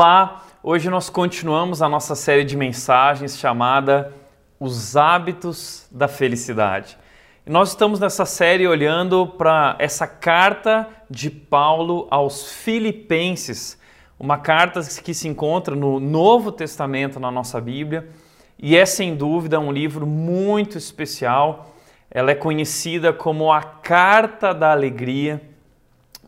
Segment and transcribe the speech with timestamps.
[0.00, 4.14] Olá, hoje nós continuamos a nossa série de mensagens chamada
[4.60, 6.96] Os Hábitos da Felicidade.
[7.44, 13.76] E nós estamos nessa série olhando para essa carta de Paulo aos Filipenses,
[14.20, 18.08] uma carta que se encontra no Novo Testamento na nossa Bíblia
[18.56, 21.74] e é sem dúvida um livro muito especial.
[22.08, 25.42] Ela é conhecida como a Carta da Alegria,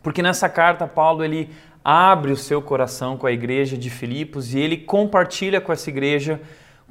[0.02, 1.50] porque nessa carta Paulo ele
[1.84, 6.40] abre o seu coração com a igreja de Filipos e ele compartilha com essa igreja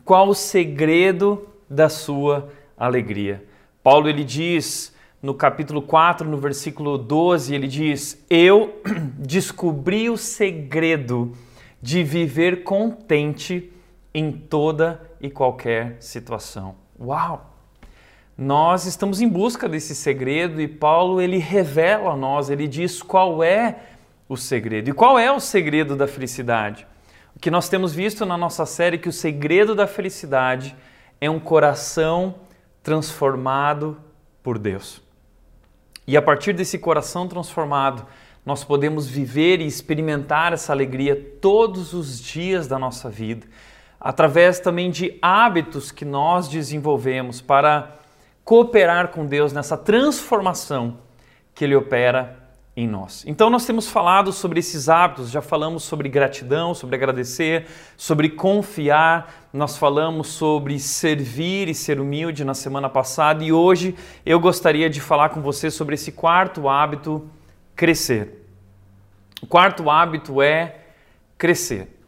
[0.03, 3.43] qual o segredo da sua alegria.
[3.83, 8.81] Paulo ele diz no capítulo 4, no versículo 12, ele diz: "Eu
[9.19, 11.33] descobri o segredo
[11.81, 13.71] de viver contente
[14.13, 17.49] em toda e qualquer situação." Uau!
[18.37, 23.43] Nós estamos em busca desse segredo e Paulo ele revela a nós, ele diz qual
[23.43, 23.77] é
[24.29, 24.89] o segredo.
[24.91, 26.87] E qual é o segredo da felicidade?
[27.35, 30.75] O que nós temos visto na nossa série é que o segredo da felicidade
[31.19, 32.35] é um coração
[32.83, 33.97] transformado
[34.43, 35.01] por Deus.
[36.05, 38.05] E a partir desse coração transformado,
[38.45, 43.47] nós podemos viver e experimentar essa alegria todos os dias da nossa vida,
[43.99, 47.99] através também de hábitos que nós desenvolvemos para
[48.43, 50.97] cooperar com Deus nessa transformação
[51.53, 53.23] que Ele opera em nós.
[53.27, 57.67] Então nós temos falado sobre esses hábitos, já falamos sobre gratidão, sobre agradecer,
[57.97, 63.95] sobre confiar, nós falamos sobre servir e ser humilde na semana passada e hoje
[64.25, 67.29] eu gostaria de falar com você sobre esse quarto hábito,
[67.75, 68.45] crescer.
[69.41, 70.75] O quarto hábito é
[71.37, 71.99] crescer.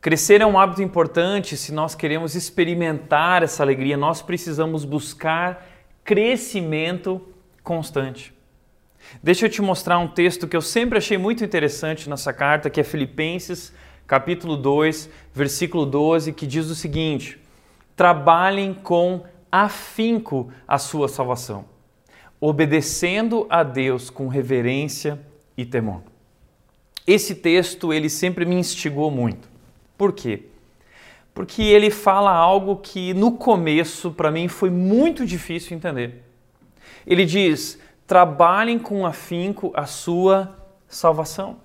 [0.00, 5.66] Crescer é um hábito importante se nós queremos experimentar essa alegria, nós precisamos buscar
[6.04, 7.22] crescimento
[7.62, 8.33] constante.
[9.22, 12.80] Deixa eu te mostrar um texto que eu sempre achei muito interessante nessa carta, que
[12.80, 13.72] é Filipenses,
[14.06, 17.38] capítulo 2, versículo 12, que diz o seguinte:
[17.96, 21.64] Trabalhem com afinco a sua salvação,
[22.40, 25.18] obedecendo a Deus com reverência
[25.56, 26.02] e temor.
[27.06, 29.48] Esse texto ele sempre me instigou muito.
[29.96, 30.44] Por quê?
[31.34, 36.22] Porque ele fala algo que no começo para mim foi muito difícil entender.
[37.06, 40.56] Ele diz: trabalhem com afinco a sua
[40.88, 41.56] salvação.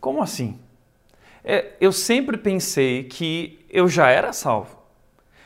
[0.00, 0.58] Como assim?
[1.44, 4.78] É, eu sempre pensei que eu já era salvo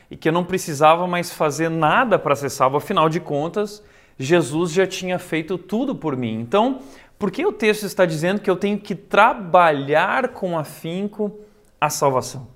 [0.09, 3.83] e que eu não precisava mais fazer nada para ser salvo, afinal de contas,
[4.17, 6.39] Jesus já tinha feito tudo por mim.
[6.39, 6.79] Então,
[7.17, 11.37] por que o texto está dizendo que eu tenho que trabalhar com afinco
[11.79, 12.47] a salvação?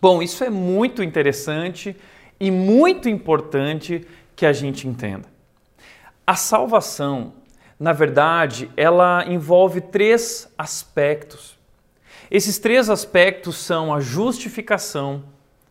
[0.00, 1.96] Bom, isso é muito interessante
[2.38, 5.31] e muito importante que a gente entenda.
[6.32, 7.34] A salvação,
[7.78, 11.58] na verdade, ela envolve três aspectos.
[12.30, 15.24] Esses três aspectos são a justificação,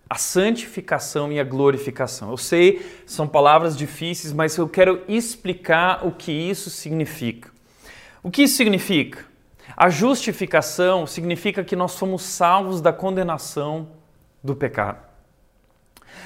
[0.08, 2.30] a santificação e a glorificação.
[2.30, 7.50] Eu sei, são palavras difíceis, mas eu quero explicar o que isso significa.
[8.22, 9.26] O que isso significa?
[9.76, 13.88] A justificação significa que nós somos salvos da condenação
[14.44, 15.11] do pecado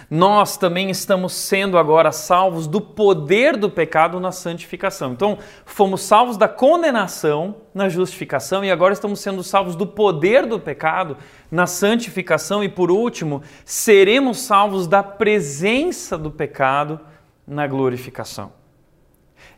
[0.10, 5.14] nós também estamos sendo agora salvos do poder do pecado na santificação.
[5.14, 10.60] Então, fomos salvos da condenação na justificação e agora estamos sendo salvos do poder do
[10.60, 11.18] pecado
[11.52, 17.00] na santificação e por último, seremos salvos da presença do pecado
[17.48, 18.52] na glorificação.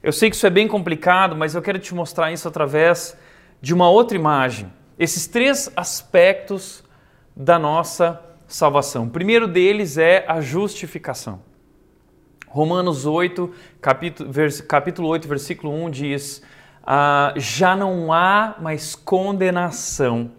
[0.01, 3.18] Eu sei que isso é bem complicado, mas eu quero te mostrar isso através
[3.62, 4.71] de uma outra imagem.
[4.97, 6.83] Esses três aspectos
[7.35, 9.05] da nossa salvação.
[9.05, 11.41] O primeiro deles é a justificação.
[12.47, 13.51] Romanos 8,
[13.81, 16.41] capítulo, vers, capítulo 8, versículo 1 diz:
[16.83, 20.31] ah, Já não há mais condenação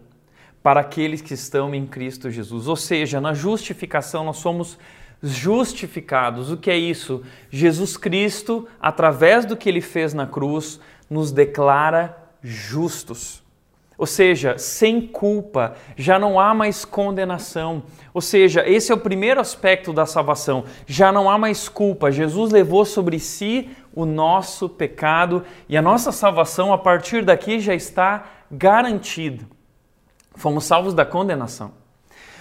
[0.63, 2.67] para aqueles que estão em Cristo Jesus.
[2.67, 4.79] Ou seja, na justificação nós somos
[5.23, 6.51] justificados.
[6.51, 7.23] O que é isso?
[7.51, 13.43] Jesus Cristo, através do que ele fez na cruz, nos declara justos.
[13.99, 17.83] Ou seja, sem culpa, já não há mais condenação.
[18.15, 20.65] Ou seja, esse é o primeiro aspecto da salvação.
[20.87, 22.13] Já não há mais culpa.
[22.13, 27.75] Jesus levou sobre si o nosso pecado e a nossa salvação a partir daqui já
[27.75, 29.45] está garantida.
[30.37, 31.73] Fomos salvos da condenação.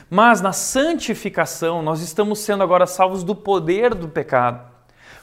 [0.08, 4.77] Mas na santificação, nós estamos sendo agora salvos do poder do pecado.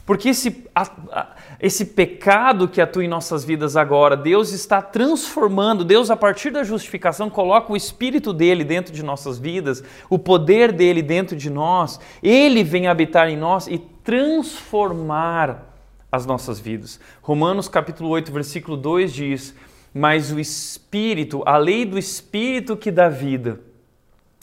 [0.06, 1.26] Porque esse, a, a,
[1.58, 6.62] esse pecado que atua em nossas vidas agora, Deus está transformando, Deus, a partir da
[6.62, 11.98] justificação, coloca o Espírito dele dentro de nossas vidas, o poder dele dentro de nós,
[12.22, 15.70] ele vem habitar em nós e transformar
[16.12, 17.00] as nossas vidas.
[17.22, 19.54] Romanos capítulo 8, versículo 2 diz:
[19.94, 23.60] mas o Espírito, a lei do Espírito que dá vida,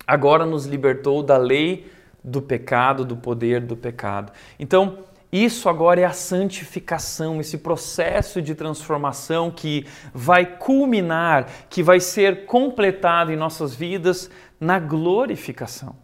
[0.07, 1.91] agora nos libertou da lei
[2.23, 4.31] do pecado, do poder do pecado.
[4.57, 4.99] Então,
[5.31, 12.45] isso agora é a santificação, esse processo de transformação que vai culminar, que vai ser
[12.45, 14.29] completado em nossas vidas
[14.59, 15.95] na glorificação.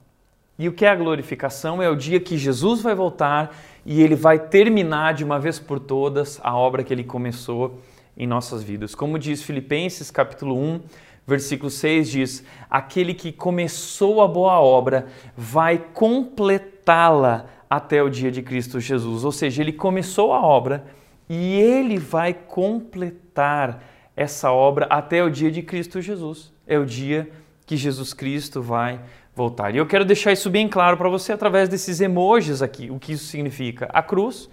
[0.57, 1.83] E o que é a glorificação?
[1.83, 5.79] É o dia que Jesus vai voltar e ele vai terminar de uma vez por
[5.79, 7.79] todas a obra que ele começou
[8.17, 8.95] em nossas vidas.
[8.95, 10.81] Como diz Filipenses capítulo 1,
[11.27, 18.41] versículo 6 diz: "Aquele que começou a boa obra vai completá-la até o dia de
[18.41, 19.23] Cristo Jesus".
[19.23, 20.85] Ou seja, ele começou a obra
[21.29, 23.83] e ele vai completar
[24.15, 26.51] essa obra até o dia de Cristo Jesus.
[26.65, 27.29] É o dia
[27.65, 28.99] que Jesus Cristo vai
[29.35, 29.73] voltar.
[29.73, 33.13] E eu quero deixar isso bem claro para você através desses emojis aqui, o que
[33.13, 33.87] isso significa.
[33.93, 34.49] A cruz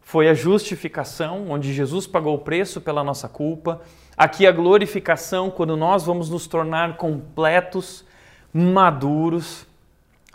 [0.00, 3.80] foi a justificação, onde Jesus pagou o preço pela nossa culpa.
[4.16, 8.04] Aqui a glorificação, quando nós vamos nos tornar completos,
[8.52, 9.66] maduros.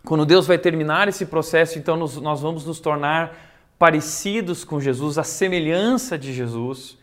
[0.03, 3.35] Quando Deus vai terminar esse processo, então nós vamos nos tornar
[3.77, 6.97] parecidos com Jesus, a semelhança de Jesus.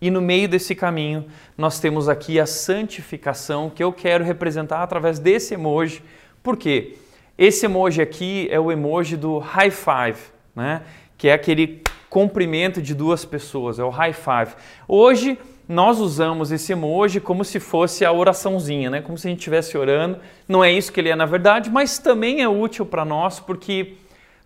[0.00, 5.18] E no meio desse caminho, nós temos aqui a santificação que eu quero representar através
[5.18, 6.02] desse emoji
[6.46, 6.94] por quê?
[7.36, 10.16] Esse emoji aqui é o emoji do high five,
[10.54, 10.82] né?
[11.18, 14.54] que é aquele cumprimento de duas pessoas, é o high five.
[14.86, 15.36] Hoje
[15.68, 19.00] nós usamos esse emoji como se fosse a oraçãozinha, né?
[19.02, 20.18] como se a gente estivesse orando.
[20.48, 23.94] Não é isso que ele é na verdade, mas também é útil para nós porque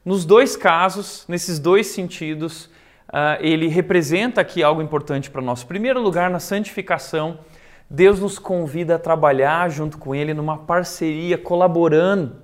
[0.04, 2.70] nos dois casos, nesses dois sentidos,
[3.08, 5.62] uh, ele representa aqui algo importante para nós.
[5.62, 7.38] Em primeiro lugar, na santificação,
[7.88, 12.36] Deus nos convida a trabalhar junto com Ele numa parceria, colaborando,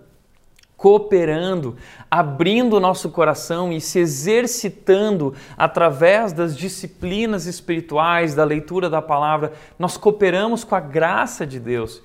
[0.76, 1.76] cooperando,
[2.10, 9.52] abrindo o nosso coração e se exercitando através das disciplinas espirituais, da leitura da palavra.
[9.78, 12.02] Nós cooperamos com a graça de Deus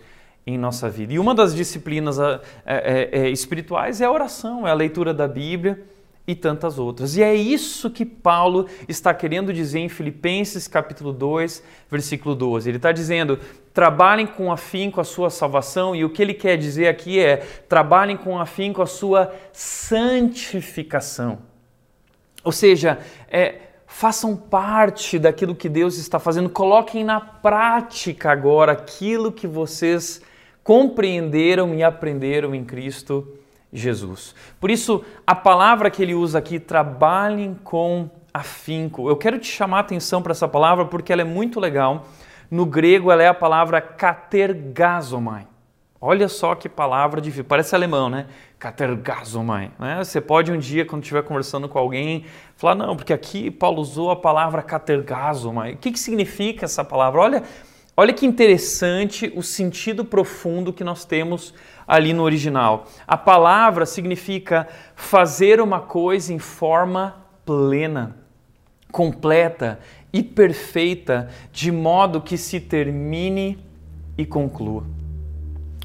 [0.48, 1.14] em nossa vida.
[1.14, 5.28] E uma das disciplinas é, é, é, espirituais é a oração, é a leitura da
[5.28, 5.91] Bíblia
[6.32, 7.18] e tantas outras.
[7.18, 12.70] E é isso que Paulo está querendo dizer em Filipenses capítulo 2, versículo 12.
[12.70, 13.38] Ele está dizendo:
[13.74, 17.38] trabalhem com afinco a sua salvação, e o que ele quer dizer aqui é:
[17.68, 21.40] trabalhem com afinco a sua santificação.
[22.44, 22.98] Ou seja,
[23.30, 23.56] é,
[23.86, 30.22] façam parte daquilo que Deus está fazendo, coloquem na prática agora aquilo que vocês
[30.64, 33.41] compreenderam e aprenderam em Cristo
[33.72, 34.36] Jesus.
[34.60, 39.10] Por isso, a palavra que ele usa aqui, trabalhem com afinco.
[39.10, 42.06] Eu quero te chamar a atenção para essa palavra porque ela é muito legal.
[42.50, 45.48] No grego, ela é a palavra katergazomai.
[46.04, 48.26] Olha só que palavra difícil, parece alemão, né?
[48.58, 49.72] Katergazomai.
[49.78, 50.04] Né?
[50.04, 52.26] Você pode um dia, quando estiver conversando com alguém,
[52.56, 55.74] falar, não, porque aqui Paulo usou a palavra katergazomai.
[55.74, 57.22] O que, que significa essa palavra?
[57.22, 57.44] Olha,
[57.96, 61.54] olha que interessante o sentido profundo que nós temos
[61.88, 62.88] ali no original.
[63.08, 68.16] A palavra significa fazer uma coisa em forma plena,
[68.92, 69.80] completa
[70.14, 73.58] e perfeita, de modo que se termine
[74.18, 74.84] e conclua.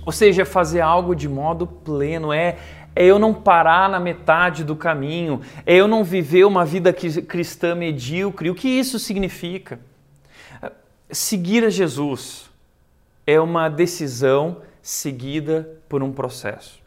[0.04, 2.56] Ou seja, fazer algo de modo pleno, é,
[2.94, 7.74] é eu não parar na metade do caminho, é eu não viver uma vida cristã
[7.74, 8.48] medíocre.
[8.48, 9.80] O que isso significa?
[11.10, 12.50] Seguir a Jesus
[13.26, 16.80] é uma decisão seguida por um processo.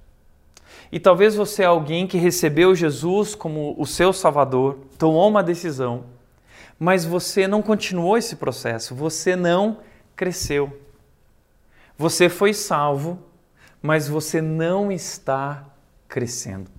[0.91, 6.05] E talvez você é alguém que recebeu Jesus como o seu Salvador, tomou uma decisão,
[6.79, 9.79] mas você não continuou esse processo, você não
[10.15, 10.79] cresceu.
[11.97, 13.19] Você foi salvo,
[13.81, 15.65] mas você não está
[16.07, 16.71] crescendo.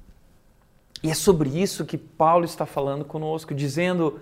[1.02, 4.20] E é sobre isso que Paulo está falando conosco, dizendo: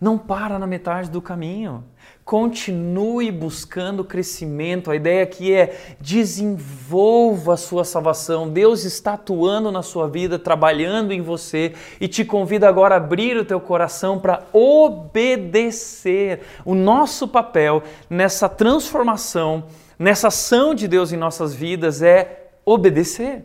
[0.00, 1.82] não para na metade do caminho.
[2.24, 4.90] Continue buscando crescimento.
[4.90, 8.48] A ideia aqui é desenvolva a sua salvação.
[8.48, 13.36] Deus está atuando na sua vida, trabalhando em você e te convida agora a abrir
[13.36, 16.40] o teu coração para obedecer.
[16.64, 19.64] O nosso papel nessa transformação,
[19.98, 23.44] nessa ação de Deus em nossas vidas é obedecer.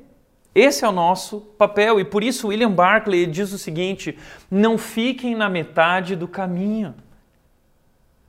[0.54, 4.18] Esse é o nosso papel e por isso William Barclay diz o seguinte:
[4.50, 6.94] não fiquem na metade do caminho.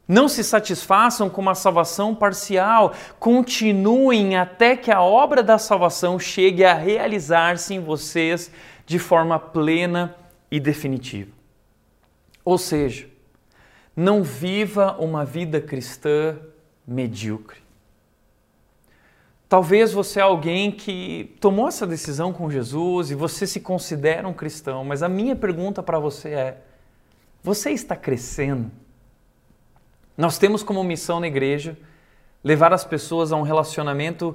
[0.06, 6.64] Não se satisfaçam com uma salvação parcial, continuem até que a obra da salvação chegue
[6.64, 8.50] a realizar-se em vocês
[8.84, 10.14] de forma plena
[10.50, 11.30] e definitiva.
[12.44, 13.08] Ou seja,
[13.96, 16.36] não viva uma vida cristã
[16.86, 17.60] medíocre.
[19.52, 24.32] Talvez você é alguém que tomou essa decisão com Jesus e você se considera um
[24.32, 26.62] cristão, mas a minha pergunta para você é:
[27.42, 28.70] você está crescendo?
[30.16, 31.76] Nós temos como missão na igreja
[32.42, 34.34] levar as pessoas a um relacionamento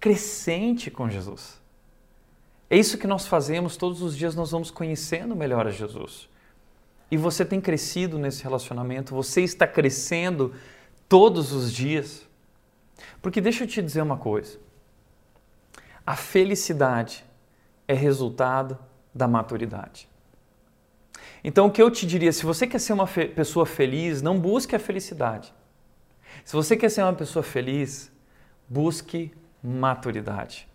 [0.00, 1.60] crescente com Jesus.
[2.70, 6.30] É isso que nós fazemos todos os dias, nós vamos conhecendo melhor a Jesus.
[7.10, 10.54] E você tem crescido nesse relacionamento, você está crescendo
[11.06, 12.26] todos os dias.
[13.20, 14.58] Porque deixa eu te dizer uma coisa:
[16.06, 17.24] a felicidade
[17.86, 18.78] é resultado
[19.14, 20.08] da maturidade.
[21.42, 24.38] Então, o que eu te diria, se você quer ser uma fe pessoa feliz, não
[24.38, 25.54] busque a felicidade.
[26.44, 28.12] Se você quer ser uma pessoa feliz,
[28.68, 30.68] busque maturidade.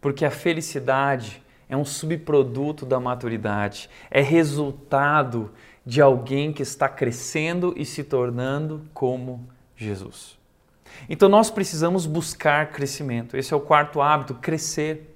[0.00, 5.52] Porque a felicidade é um subproduto da maturidade, é resultado
[5.84, 10.35] de alguém que está crescendo e se tornando como Jesus.
[11.08, 13.36] Então nós precisamos buscar crescimento.
[13.36, 15.14] Esse é o quarto hábito, crescer.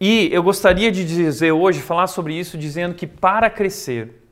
[0.00, 4.22] E eu gostaria de dizer hoje, falar sobre isso, dizendo que para crescer,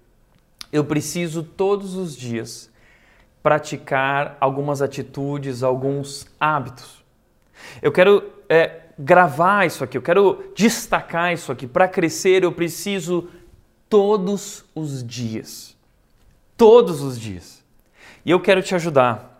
[0.72, 2.70] eu preciso todos os dias
[3.42, 7.04] praticar algumas atitudes, alguns hábitos.
[7.82, 11.66] Eu quero é, gravar isso aqui, eu quero destacar isso aqui.
[11.66, 13.28] Para crescer, eu preciso
[13.88, 15.76] todos os dias.
[16.56, 17.62] Todos os dias.
[18.24, 19.33] E eu quero te ajudar.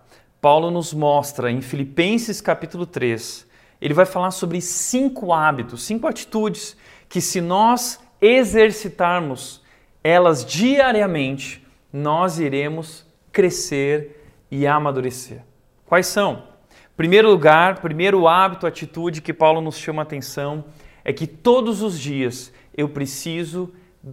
[0.45, 3.49] Paulo nos mostra em Filipenses capítulo 3,
[3.81, 6.77] ele vai falar sobre cinco hábitos, cinco atitudes
[7.09, 9.63] que, se nós exercitarmos
[10.03, 15.41] elas diariamente, nós iremos crescer e amadurecer.
[15.87, 16.43] Quais são?
[16.95, 20.67] Primeiro lugar, primeiro hábito, atitude que Paulo nos chama a atenção
[21.03, 23.73] é que todos os dias eu preciso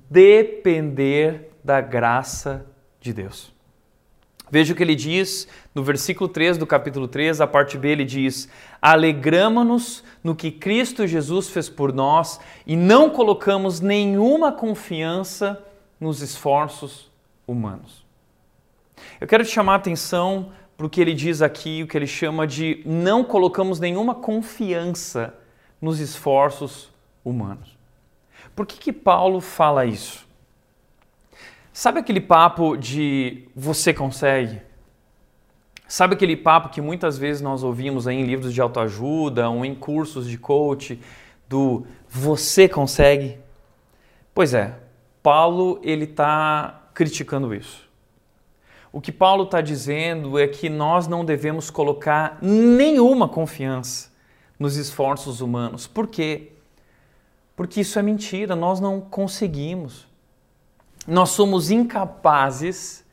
[0.09, 2.65] depender da graça
[3.01, 3.53] de Deus.
[4.51, 8.03] Veja o que ele diz no versículo 3 do capítulo 3, a parte B, ele
[8.03, 8.49] diz:
[8.81, 15.63] Alegramo-nos no que Cristo Jesus fez por nós e não colocamos nenhuma confiança
[15.97, 17.09] nos esforços
[17.47, 18.05] humanos.
[19.21, 22.05] Eu quero te chamar a atenção para o que ele diz aqui, o que ele
[22.05, 25.33] chama de não colocamos nenhuma confiança
[25.81, 26.91] nos esforços
[27.23, 27.77] humanos.
[28.53, 30.27] Por que, que Paulo fala isso?
[31.73, 34.61] Sabe aquele papo de você consegue?
[35.87, 40.27] Sabe aquele papo que muitas vezes nós ouvimos em livros de autoajuda ou em cursos
[40.27, 40.99] de coach
[41.47, 43.37] do você consegue?
[44.33, 44.79] Pois é,
[45.23, 47.89] Paulo ele está criticando isso.
[48.91, 54.11] O que Paulo está dizendo é que nós não devemos colocar nenhuma confiança
[54.59, 55.87] nos esforços humanos.
[55.87, 56.51] Por quê?
[57.55, 60.10] Porque isso é mentira, nós não conseguimos.
[61.07, 63.03] Nós somos incapazes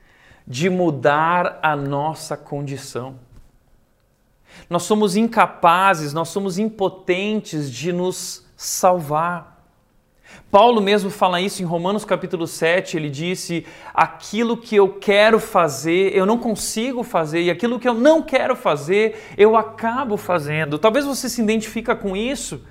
[0.47, 3.17] de mudar a nossa condição.
[4.69, 9.59] Nós somos incapazes, nós somos impotentes de nos salvar.
[10.51, 16.15] Paulo mesmo fala isso em Romanos capítulo 7, ele disse: aquilo que eu quero fazer,
[16.17, 20.79] eu não consigo fazer, e aquilo que eu não quero fazer, eu acabo fazendo.
[20.79, 22.63] Talvez você se identifica com isso.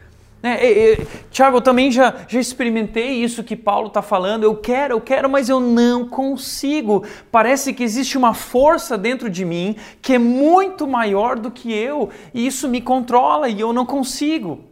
[0.48, 1.06] Né?
[1.30, 4.44] Tiago, eu também já, já experimentei isso que Paulo está falando.
[4.44, 7.04] Eu quero, eu quero, mas eu não consigo.
[7.30, 12.10] Parece que existe uma força dentro de mim que é muito maior do que eu,
[12.34, 14.64] e isso me controla e eu não consigo.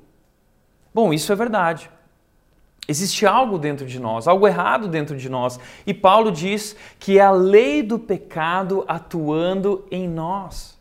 [0.93, 1.89] Bom, isso é verdade.
[2.87, 5.59] Existe algo dentro de nós, algo errado dentro de nós.
[5.85, 10.74] E Paulo diz que é a lei do pecado atuando em nós.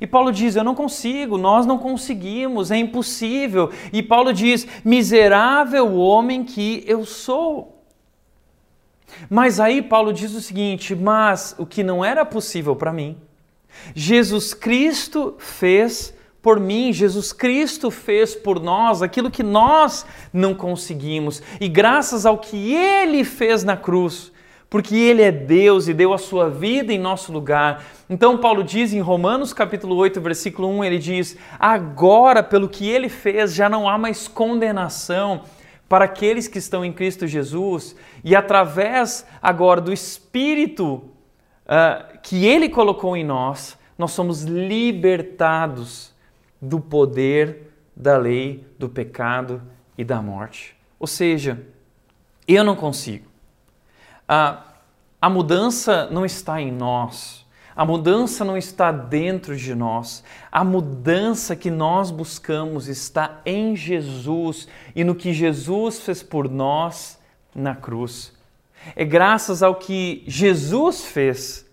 [0.00, 3.70] E Paulo diz: Eu não consigo, nós não conseguimos, é impossível.
[3.92, 7.82] E Paulo diz: Miserável homem que eu sou.
[9.28, 13.16] Mas aí Paulo diz o seguinte: Mas o que não era possível para mim,
[13.94, 21.40] Jesus Cristo fez por mim, Jesus Cristo fez por nós aquilo que nós não conseguimos.
[21.60, 24.31] E graças ao que Ele fez na cruz,
[24.72, 27.84] porque Ele é Deus e deu a sua vida em nosso lugar.
[28.08, 33.10] Então, Paulo diz em Romanos capítulo 8, versículo 1, ele diz: Agora, pelo que Ele
[33.10, 35.42] fez, já não há mais condenação
[35.90, 41.04] para aqueles que estão em Cristo Jesus, e através agora do Espírito
[41.66, 46.14] uh, que Ele colocou em nós, nós somos libertados
[46.62, 49.60] do poder da lei, do pecado
[49.98, 50.74] e da morte.
[50.98, 51.60] Ou seja,
[52.48, 53.31] eu não consigo.
[54.28, 54.62] A,
[55.20, 57.42] a mudança não está em nós.
[57.74, 60.22] A mudança não está dentro de nós.
[60.50, 67.18] A mudança que nós buscamos está em Jesus e no que Jesus fez por nós
[67.54, 68.32] na cruz.
[68.94, 71.66] É graças ao que Jesus fez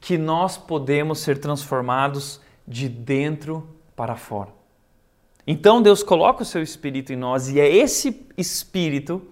[0.00, 4.50] que nós podemos ser transformados de dentro para fora.
[5.46, 9.22] Então Deus coloca o seu espírito em nós e é esse espírito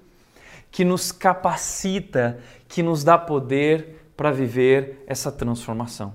[0.70, 6.14] que nos capacita, que nos dá poder para viver essa transformação.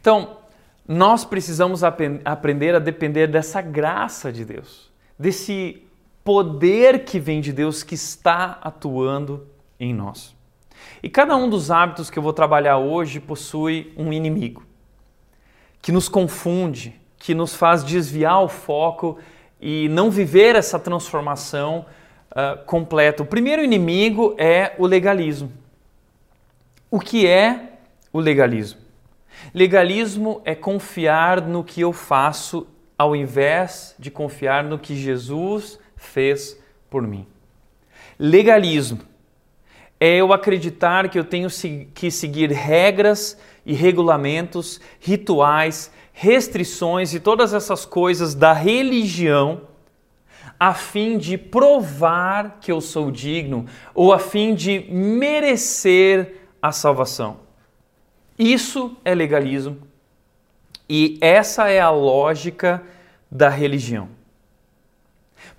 [0.00, 0.38] Então,
[0.86, 5.82] nós precisamos ap aprender a depender dessa graça de Deus, desse
[6.24, 9.46] poder que vem de Deus que está atuando
[9.78, 10.34] em nós.
[11.02, 14.62] E cada um dos hábitos que eu vou trabalhar hoje possui um inimigo
[15.80, 19.18] que nos confunde, que nos faz desviar o foco
[19.60, 21.86] e não viver essa transformação
[22.32, 23.22] uh.
[23.22, 25.52] O primeiro inimigo é o legalismo.
[26.90, 27.74] O que é
[28.12, 28.80] o legalismo?
[29.54, 32.66] Legalismo é confiar no que eu faço
[32.98, 36.58] ao invés de confiar no que Jesus fez
[36.90, 37.26] por mim.
[38.18, 39.00] Legalismo
[40.00, 41.48] é eu acreditar que eu tenho
[41.94, 49.62] que seguir regras e regulamentos, rituais, restrições e todas essas coisas da religião
[50.58, 57.38] a fim de provar que eu sou digno ou a fim de merecer a salvação.
[58.38, 59.78] Isso é legalismo
[60.88, 62.82] e essa é a lógica
[63.30, 64.08] da religião.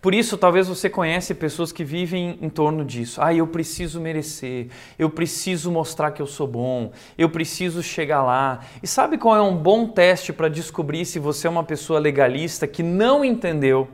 [0.01, 3.21] Por isso, talvez você conhece pessoas que vivem em torno disso.
[3.21, 8.61] Ah, eu preciso merecer, eu preciso mostrar que eu sou bom, eu preciso chegar lá.
[8.81, 12.65] E sabe qual é um bom teste para descobrir se você é uma pessoa legalista
[12.65, 13.89] que não entendeu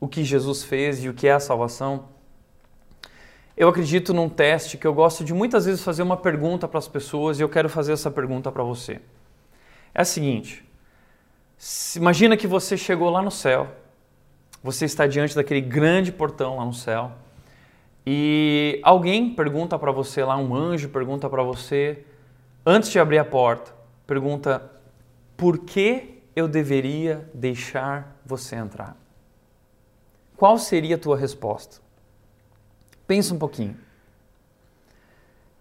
[0.00, 2.06] o que Jesus fez e o que é a salvação?
[3.56, 6.86] Eu acredito num teste que eu gosto de muitas vezes fazer uma pergunta para as
[6.86, 9.00] pessoas e eu quero fazer essa pergunta para você.
[9.94, 10.64] É a seguinte:
[11.96, 13.68] imagina que você chegou lá no céu
[14.62, 17.12] você está diante daquele grande portão lá no céu
[18.06, 22.04] e alguém pergunta para você lá, um anjo pergunta para você,
[22.64, 23.72] antes de abrir a porta,
[24.06, 24.62] pergunta:
[25.36, 28.96] por que eu deveria deixar você entrar?
[30.38, 31.80] Qual seria a tua resposta?
[33.08, 33.76] Pensa um pouquinho.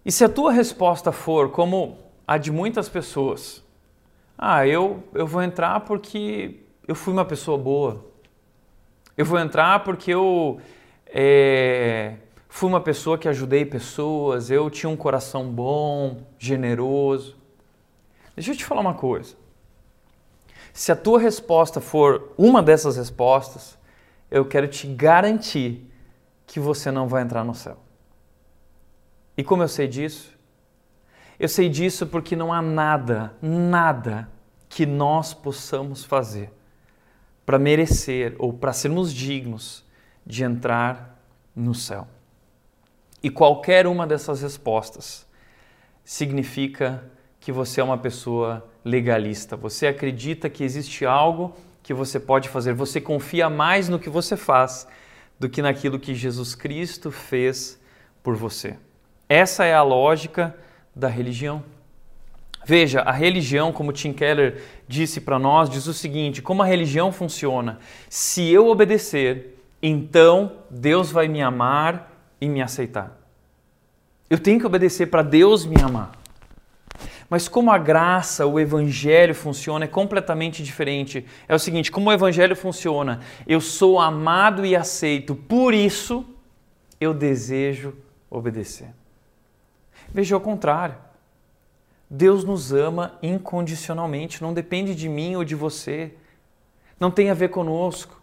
[0.06, 3.64] E se a tua resposta for como a de muitas pessoas,
[4.38, 8.06] ah, eu, eu vou entrar porque eu fui uma pessoa boa,
[9.18, 10.62] eu vou entrar porque eu
[11.08, 17.36] é, fui uma pessoa que ajudei pessoas, eu tinha um coração bom, generoso.
[18.36, 19.36] Deixa eu te falar uma coisa.
[20.72, 23.77] Se a tua resposta for uma dessas respostas,
[24.30, 25.90] eu quero te garantir
[26.46, 27.78] que você não vai entrar no céu.
[29.38, 30.38] E como eu sei disso?
[31.40, 34.30] Eu sei disso porque não há nada, nada
[34.68, 36.52] que nós possamos fazer
[37.46, 39.86] para merecer ou para sermos dignos
[40.26, 41.18] de entrar
[41.56, 42.08] no céu.
[43.22, 45.26] E qualquer uma dessas respostas
[46.04, 47.04] significa
[47.40, 49.56] que você é uma pessoa legalista.
[49.56, 51.56] Você acredita que existe algo
[51.88, 52.74] que você pode fazer.
[52.74, 54.86] Você confia mais no que você faz
[55.40, 57.80] do que naquilo que Jesus Cristo fez
[58.22, 58.76] por você.
[59.30, 60.54] Essa é a lógica
[60.94, 61.64] da religião.
[62.66, 67.10] Veja, a religião, como Tim Keller disse para nós, diz o seguinte: como a religião
[67.10, 67.80] funciona?
[68.10, 73.18] Se eu obedecer, então Deus vai me amar e me aceitar.
[74.30, 76.12] Eu tenho que obedecer para Deus me amar.
[77.30, 81.26] Mas como a graça, o evangelho funciona é completamente diferente.
[81.48, 83.20] É o seguinte, como o evangelho funciona?
[83.46, 86.26] Eu sou amado e aceito, por isso
[87.00, 87.94] eu desejo
[88.30, 88.90] obedecer.
[90.14, 90.96] Veja ao contrário.
[92.10, 96.14] Deus nos ama incondicionalmente, não depende de mim ou de você,
[96.98, 98.22] não tem a ver conosco.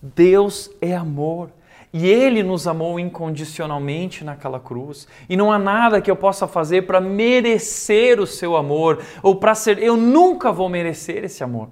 [0.00, 1.50] Deus é amor
[1.92, 6.86] e Ele nos amou incondicionalmente naquela cruz e não há nada que eu possa fazer
[6.86, 9.78] para merecer o seu amor ou para ser.
[9.78, 11.68] Eu nunca vou merecer esse amor,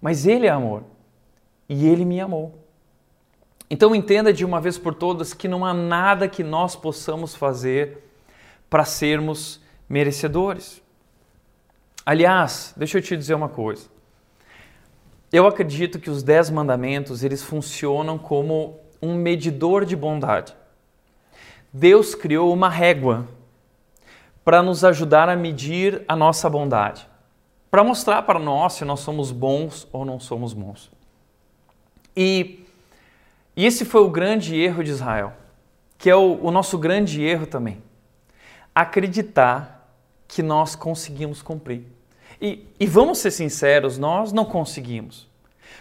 [0.00, 0.84] mas Ele é amor
[1.68, 2.64] e Ele me amou.
[3.68, 8.04] Então entenda de uma vez por todas que não há nada que nós possamos fazer
[8.70, 10.80] para sermos merecedores.
[12.06, 13.88] Aliás, deixa eu te dizer uma coisa.
[15.32, 20.54] Eu acredito que os dez mandamentos eles funcionam como um medidor de bondade.
[21.72, 23.28] Deus criou uma régua
[24.44, 27.08] para nos ajudar a medir a nossa bondade,
[27.70, 30.90] para mostrar para nós se nós somos bons ou não somos bons.
[32.16, 32.64] E,
[33.56, 35.32] e esse foi o grande erro de Israel,
[35.98, 37.82] que é o, o nosso grande erro também.
[38.74, 39.90] Acreditar
[40.28, 41.84] que nós conseguimos cumprir.
[42.40, 45.28] E, e vamos ser sinceros, nós não conseguimos.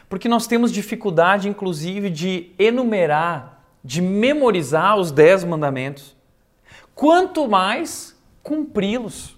[0.09, 6.15] Porque nós temos dificuldade, inclusive, de enumerar, de memorizar os dez mandamentos.
[6.93, 9.37] Quanto mais cumpri-los.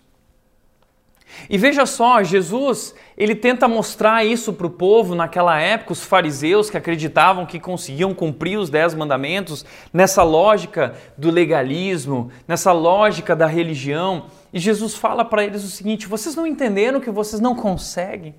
[1.50, 6.70] E veja só, Jesus, ele tenta mostrar isso para o povo naquela época, os fariseus
[6.70, 13.48] que acreditavam que conseguiam cumprir os dez mandamentos, nessa lógica do legalismo, nessa lógica da
[13.48, 14.28] religião.
[14.54, 18.34] E Jesus fala para eles o seguinte: vocês não entenderam que vocês não conseguem?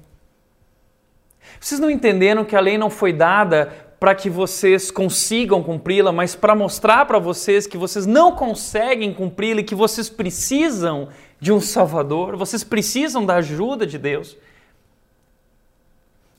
[1.60, 6.34] Vocês não entenderam que a lei não foi dada para que vocês consigam cumpri-la, mas
[6.34, 11.08] para mostrar para vocês que vocês não conseguem cumpri-la e que vocês precisam
[11.40, 14.36] de um Salvador, vocês precisam da ajuda de Deus.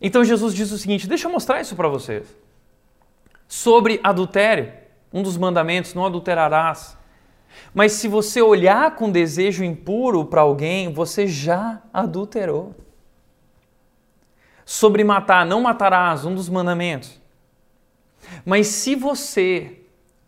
[0.01, 2.35] Então Jesus diz o seguinte: deixa eu mostrar isso para vocês.
[3.47, 4.71] Sobre adultério,
[5.11, 6.97] um dos mandamentos, não adulterarás.
[7.73, 12.75] Mas se você olhar com desejo impuro para alguém, você já adulterou.
[14.69, 17.21] Sobre matar, não matarás, um dos mandamentos.
[18.43, 19.79] Mas se você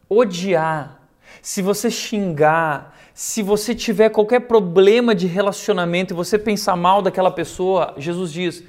[0.07, 1.01] odiar,
[1.41, 7.29] se você xingar, se você tiver qualquer problema de relacionamento e você pensar mal daquela
[7.29, 8.63] pessoa, Jesus diz: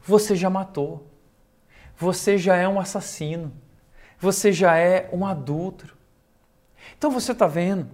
[0.00, 1.04] você já matou.
[1.98, 3.52] Você já é um assassino.
[4.20, 5.94] Você já é um adúltero.
[6.96, 7.90] Então você está vendo?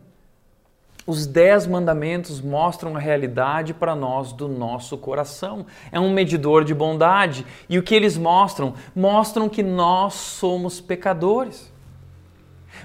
[1.05, 5.67] Os dez mandamentos mostram a realidade para nós do nosso coração.
[5.91, 7.45] É um medidor de bondade.
[7.69, 8.75] E o que eles mostram?
[8.95, 11.73] Mostram que nós somos pecadores.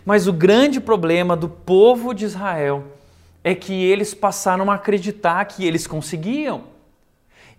[0.04, 2.86] Mas o grande problema do povo de Israel
[3.44, 6.77] é que eles passaram a acreditar que eles conseguiam.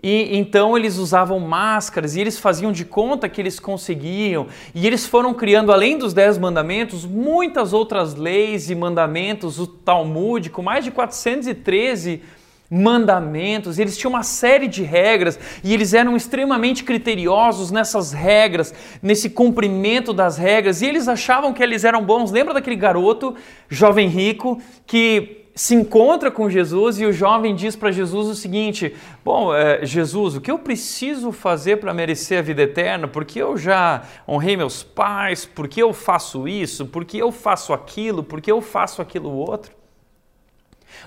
[0.02, 4.46] E então eles usavam máscaras e eles faziam de conta que eles conseguiam.
[4.74, 10.50] E eles foram criando, além dos dez mandamentos, muitas outras leis e mandamentos, o Talmud,
[10.50, 12.22] com mais de 413
[12.70, 19.30] mandamentos, eles tinham uma série de regras e eles eram extremamente criteriosos nessas regras, nesse
[19.30, 22.30] cumprimento das regras, e eles achavam que eles eram bons.
[22.30, 23.34] Lembra daquele garoto,
[23.70, 28.94] jovem rico, que se encontra com Jesus e o jovem diz para Jesus o seguinte:
[29.24, 33.08] Bom, é, Jesus, o que eu preciso fazer para merecer a vida eterna?
[33.08, 38.52] Porque eu já honrei meus pais, porque eu faço isso, porque eu faço aquilo, porque
[38.52, 39.72] eu faço aquilo outro.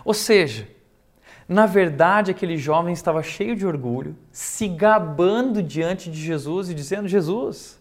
[0.03, 0.67] Ou seja,
[1.47, 7.07] na verdade, aquele jovem estava cheio de orgulho, se gabando diante de Jesus e dizendo:
[7.07, 7.79] Jesus,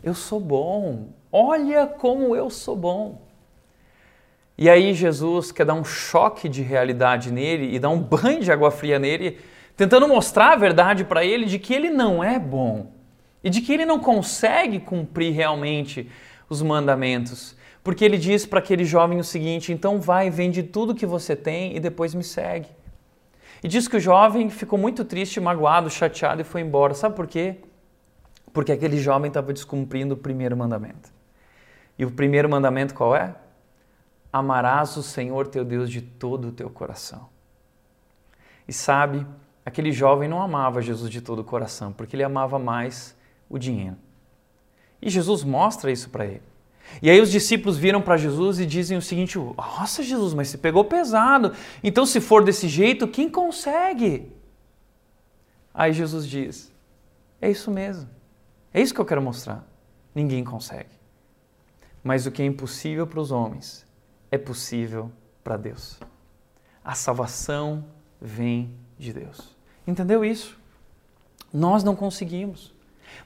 [0.00, 3.27] eu sou bom, olha como eu sou bom.
[4.58, 8.50] E aí Jesus quer dar um choque de realidade nele e dar um banho de
[8.50, 9.38] água fria nele,
[9.76, 12.90] tentando mostrar a verdade para ele de que ele não é bom
[13.44, 16.10] e de que ele não consegue cumprir realmente
[16.50, 17.56] os mandamentos.
[17.84, 21.76] Porque ele diz para aquele jovem o seguinte: então vai, vende tudo que você tem
[21.76, 22.68] e depois me segue.
[23.62, 26.94] E diz que o jovem ficou muito triste, magoado, chateado e foi embora.
[26.94, 27.56] Sabe por quê?
[28.52, 31.12] Porque aquele jovem estava descumprindo o primeiro mandamento.
[31.96, 33.34] E o primeiro mandamento qual é?
[34.32, 37.28] Amarás o Senhor teu Deus de todo o teu coração.
[38.66, 39.26] E sabe,
[39.64, 43.16] aquele jovem não amava Jesus de todo o coração, porque ele amava mais
[43.48, 43.96] o dinheiro.
[45.00, 46.42] E Jesus mostra isso para ele.
[47.02, 50.58] E aí os discípulos viram para Jesus e dizem o seguinte: Nossa, Jesus, mas você
[50.58, 51.52] pegou pesado.
[51.82, 54.32] Então, se for desse jeito, quem consegue?
[55.72, 56.72] Aí Jesus diz:
[57.40, 58.08] É isso mesmo.
[58.72, 59.66] É isso que eu quero mostrar.
[60.14, 60.90] Ninguém consegue.
[62.02, 63.86] Mas o que é impossível para os homens
[64.30, 65.10] é possível
[65.42, 65.98] para Deus.
[66.84, 67.84] A salvação
[68.20, 69.56] vem de Deus.
[69.86, 70.58] Entendeu isso?
[71.52, 72.72] Nós não conseguimos.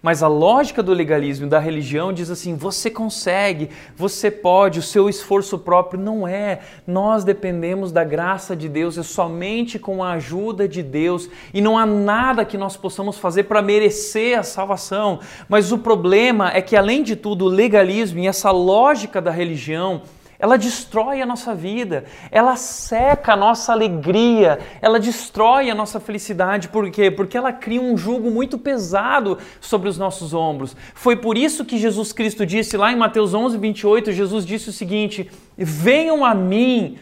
[0.01, 4.83] Mas a lógica do legalismo e da religião diz assim: você consegue, você pode, o
[4.83, 6.61] seu esforço próprio não é.
[6.87, 11.79] Nós dependemos da graça de Deus, é somente com a ajuda de Deus e não
[11.79, 15.21] há nada que nós possamos fazer para merecer a salvação.
[15.49, 20.03] Mas o problema é que, além de tudo, o legalismo e essa lógica da religião
[20.43, 26.67] ela destrói a nossa vida, ela seca a nossa alegria, ela destrói a nossa felicidade.
[26.67, 27.13] Por quê?
[27.13, 30.77] Porque ela cria um jugo muito pesado sobre os nossos ombros.
[30.95, 34.73] Foi por isso que Jesus Cristo disse lá em Mateus 11, 28, Jesus disse o
[34.73, 36.99] seguinte: Venham a mim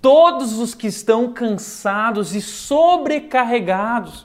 [0.00, 4.24] todos os que estão cansados e sobrecarregados.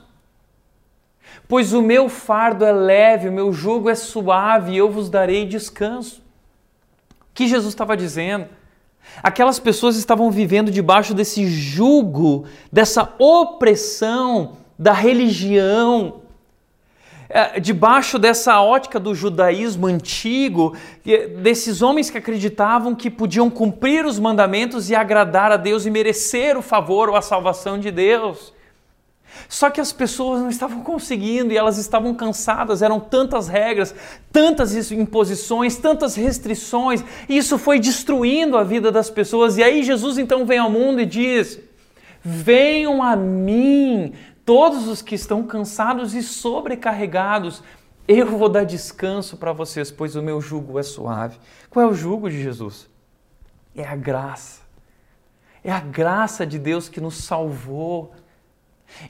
[1.48, 5.44] Pois o meu fardo é leve, o meu jugo é suave e eu vos darei
[5.44, 6.22] descanso.
[7.22, 8.59] O que Jesus estava dizendo?
[9.22, 16.22] Aquelas pessoas estavam vivendo debaixo desse jugo, dessa opressão da religião,
[17.28, 20.74] é, debaixo dessa ótica do judaísmo antigo,
[21.42, 26.56] desses homens que acreditavam que podiam cumprir os mandamentos e agradar a Deus e merecer
[26.56, 28.52] o favor ou a salvação de Deus.
[29.48, 33.94] Só que as pessoas não estavam conseguindo e elas estavam cansadas, eram tantas regras,
[34.32, 39.56] tantas imposições, tantas restrições, e isso foi destruindo a vida das pessoas.
[39.56, 41.60] E aí Jesus então vem ao mundo e diz:
[42.22, 44.12] Venham a mim,
[44.44, 47.62] todos os que estão cansados e sobrecarregados.
[48.08, 51.38] Eu vou dar descanso para vocês, pois o meu jugo é suave.
[51.68, 52.88] Qual é o jugo de Jesus?
[53.74, 54.62] É a graça.
[55.62, 58.12] É a graça de Deus que nos salvou.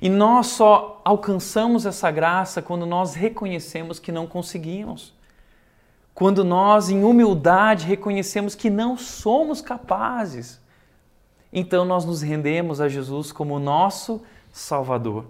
[0.01, 5.15] E nós só alcançamos essa graça quando nós reconhecemos que não conseguimos.
[6.15, 10.61] Quando nós, em humildade, reconhecemos que não somos capazes.
[11.53, 15.27] Então nós nos rendemos a Jesus como nosso Salvador.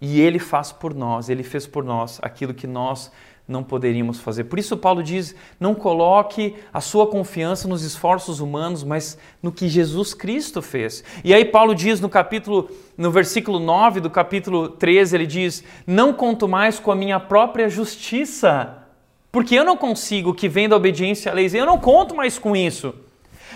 [0.00, 3.10] E Ele faz por nós, Ele fez por nós aquilo que nós
[3.46, 4.44] não poderíamos fazer.
[4.44, 9.68] Por isso, Paulo diz: não coloque a sua confiança nos esforços humanos, mas no que
[9.68, 11.02] Jesus Cristo fez.
[11.24, 16.12] E aí, Paulo diz no capítulo, no versículo 9 do capítulo 13, ele diz: Não
[16.12, 18.78] conto mais com a minha própria justiça,
[19.30, 22.54] porque eu não consigo que vem da obediência à lei, eu não conto mais com
[22.54, 22.94] isso,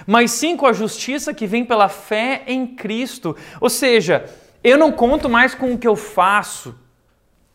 [0.07, 3.37] mas sim com a justiça que vem pela fé em Cristo.
[3.61, 4.25] Ou seja,
[4.65, 6.75] eu não conto mais com o que eu faço,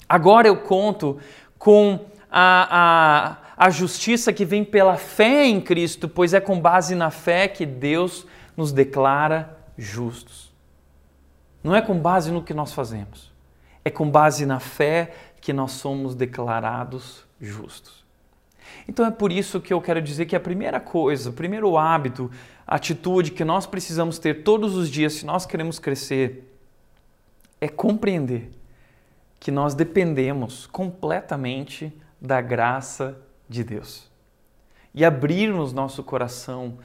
[0.08, 1.17] agora eu conto
[1.60, 2.00] com
[2.32, 7.12] a, a, a justiça que vem pela fé em Cristo, pois é com base na
[7.12, 10.54] fé que Deus nos declara justos.
[11.63, 13.32] Não é com base no que nós fazemos,
[13.84, 18.02] é com base na fé que nós somos declarados justos.
[18.88, 22.32] Então é por isso que eu quero dizer que a primeira coisa, o primeiro hábito,
[22.65, 26.48] atitude que nós precisamos ter todos os dias se nós queremos crescer
[27.60, 28.50] é compreender
[29.39, 33.18] que nós dependemos completamente da graça
[33.50, 34.12] de Deus
[34.94, 36.78] e abrirmos nosso coração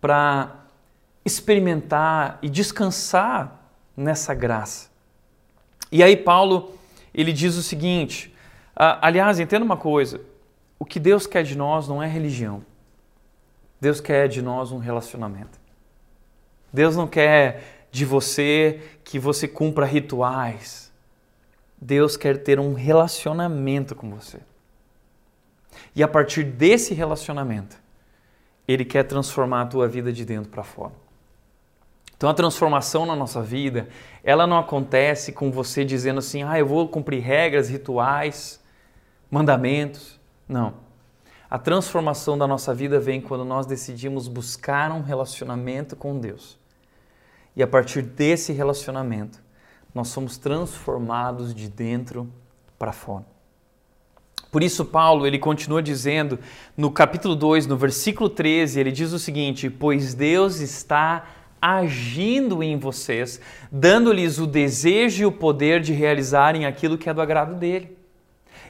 [0.00, 0.56] para
[1.24, 3.60] experimentar e descansar
[3.96, 4.90] nessa graça.
[5.90, 6.74] E aí Paulo
[7.14, 8.34] ele diz o seguinte:
[8.76, 10.20] aliás, entenda uma coisa,
[10.78, 12.64] o que Deus quer de nós não é religião.
[13.80, 15.60] Deus quer de nós um relacionamento.
[16.72, 20.90] Deus não quer de você que você cumpra rituais.
[21.80, 24.38] Deus quer ter um relacionamento com você.
[25.94, 27.76] E a partir desse relacionamento,
[28.66, 30.92] ele quer transformar a tua vida de dentro para fora.
[32.16, 33.88] Então a transformação na nossa vida,
[34.22, 38.60] ela não acontece com você dizendo assim: "Ah, eu vou cumprir regras, rituais,
[39.30, 40.20] mandamentos".
[40.48, 40.74] Não.
[41.50, 46.58] A transformação da nossa vida vem quando nós decidimos buscar um relacionamento com Deus.
[47.54, 49.42] E a partir desse relacionamento,
[49.94, 52.32] nós somos transformados de dentro
[52.78, 53.31] para fora.
[54.52, 56.38] Por isso, Paulo, ele continua dizendo
[56.76, 61.24] no capítulo 2, no versículo 13, ele diz o seguinte: Pois Deus está
[61.60, 67.22] agindo em vocês, dando-lhes o desejo e o poder de realizarem aquilo que é do
[67.22, 67.96] agrado dele.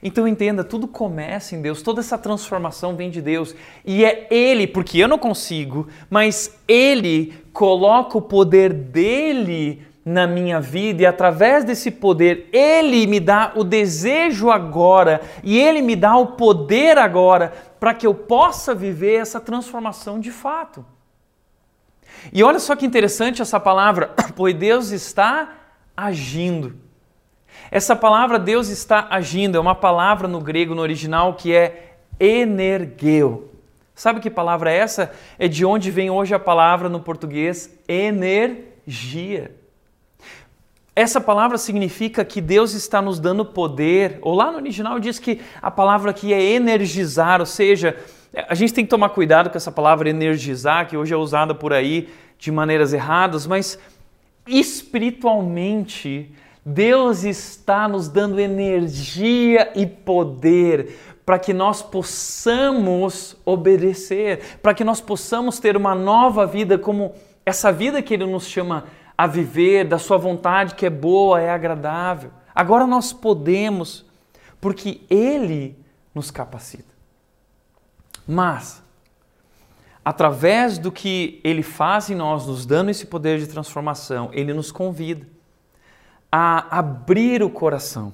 [0.00, 3.52] Então entenda, tudo começa em Deus, toda essa transformação vem de Deus.
[3.84, 10.60] E é Ele, porque eu não consigo, mas Ele coloca o poder dele na minha
[10.60, 16.16] vida e através desse poder ele me dá o desejo agora e ele me dá
[16.16, 20.84] o poder agora para que eu possa viver essa transformação de fato.
[22.32, 25.50] E olha só que interessante essa palavra, pois Deus está
[25.96, 26.74] agindo.
[27.70, 33.50] Essa palavra Deus está agindo é uma palavra no grego, no original, que é energeu.
[33.94, 35.12] Sabe que palavra é essa?
[35.38, 39.54] É de onde vem hoje a palavra no português energia.
[40.94, 45.40] Essa palavra significa que Deus está nos dando poder, ou lá no original diz que
[45.60, 47.96] a palavra aqui é energizar, ou seja,
[48.48, 51.72] a gente tem que tomar cuidado com essa palavra energizar, que hoje é usada por
[51.72, 53.78] aí de maneiras erradas, mas
[54.46, 56.30] espiritualmente
[56.64, 65.00] Deus está nos dando energia e poder para que nós possamos obedecer, para que nós
[65.00, 67.14] possamos ter uma nova vida como
[67.46, 68.84] essa vida que Ele nos chama
[69.22, 72.32] a viver da sua vontade que é boa, é agradável.
[72.52, 74.04] Agora nós podemos,
[74.60, 75.78] porque Ele
[76.12, 76.92] nos capacita.
[78.26, 78.82] Mas,
[80.04, 84.72] através do que Ele faz em nós, nos dando esse poder de transformação, Ele nos
[84.72, 85.24] convida
[86.32, 88.12] a abrir o coração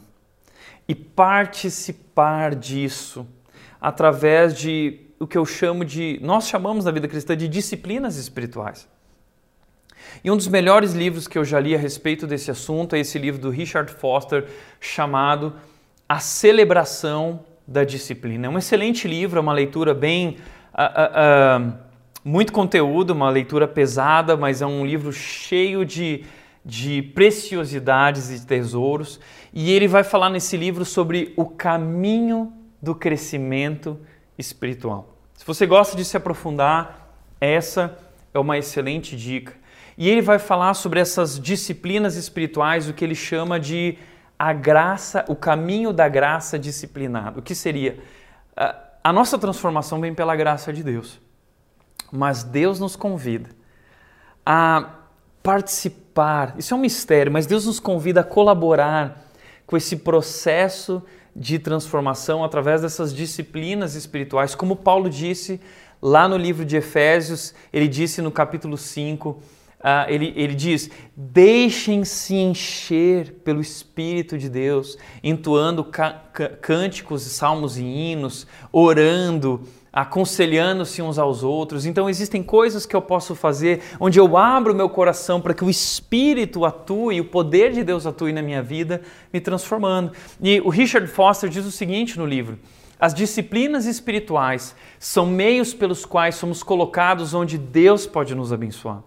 [0.87, 3.27] e participar disso
[3.81, 8.87] através de o que eu chamo de, nós chamamos na vida cristã de disciplinas espirituais.
[10.23, 13.19] E um dos melhores livros que eu já li a respeito desse assunto é esse
[13.19, 14.47] livro do Richard Foster
[14.81, 15.55] chamado
[16.09, 18.47] A Celebração da Disciplina.
[18.47, 20.39] É um excelente livro, é uma leitura bem.
[20.75, 21.89] Uh, uh,
[22.25, 26.25] muito conteúdo, uma leitura pesada, mas é um livro cheio de,
[26.65, 29.21] de preciosidades e tesouros.
[29.53, 33.99] E ele vai falar nesse livro sobre o caminho do crescimento
[34.37, 35.17] espiritual.
[35.35, 37.97] Se você gosta de se aprofundar, essa
[38.35, 39.55] é uma excelente dica.
[39.99, 43.99] E ele vai falar sobre essas disciplinas espirituais, o que ele chama de
[44.39, 47.41] a graça, o caminho da graça disciplinado.
[47.41, 47.99] O que seria?
[49.03, 51.19] A nossa transformação vem pela graça de Deus.
[52.13, 53.51] Mas Deus nos convida
[54.47, 54.89] a
[55.43, 56.55] participar.
[56.57, 59.21] Isso é um mistério, mas Deus nos convida a colaborar
[59.67, 61.03] com esse processo
[61.35, 64.55] de transformação através dessas disciplinas espirituais.
[64.55, 65.61] Como Paulo disse
[66.01, 72.35] lá no livro de Efésios, ele disse no capítulo 5 Uh, ele, ele diz: deixem-se
[72.35, 75.87] encher pelo Espírito de Deus, entoando
[76.61, 79.63] cânticos, salmos e hinos, orando,
[79.93, 81.87] aconselhando-se uns aos outros.
[81.87, 85.71] Então, existem coisas que eu posso fazer onde eu abro meu coração para que o
[85.71, 89.01] Espírito atue, o poder de Deus atue na minha vida,
[89.33, 90.11] me transformando.
[90.41, 92.59] E o Richard Foster diz o seguinte no livro.
[92.99, 99.05] As disciplinas espirituais são meios pelos quais somos colocados onde Deus pode nos abençoar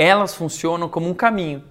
[0.00, 1.62] elas funcionam como um caminho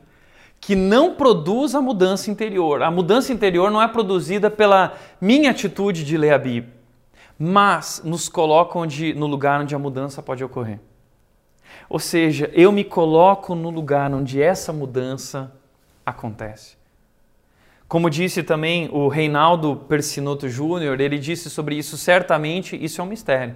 [0.62, 2.84] que não produz a mudança interior.
[2.84, 6.74] A mudança interior não é produzida pela minha atitude de ler a Bíblia,
[7.39, 10.80] mas nos coloca onde, no lugar onde a mudança pode ocorrer.
[11.89, 15.52] Ou seja, eu me coloco no lugar onde essa mudança
[16.06, 16.78] acontece.
[17.88, 23.08] Como disse também o Reinaldo Persinoto Júnior, ele disse sobre isso, certamente isso é um
[23.08, 23.56] mistério.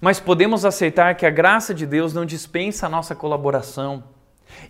[0.00, 4.02] Mas podemos aceitar que a graça de Deus não dispensa a nossa colaboração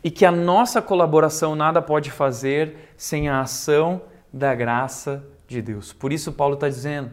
[0.02, 5.92] e que a nossa colaboração nada pode fazer sem a ação da graça de Deus.
[5.92, 7.12] Por isso, Paulo está dizendo: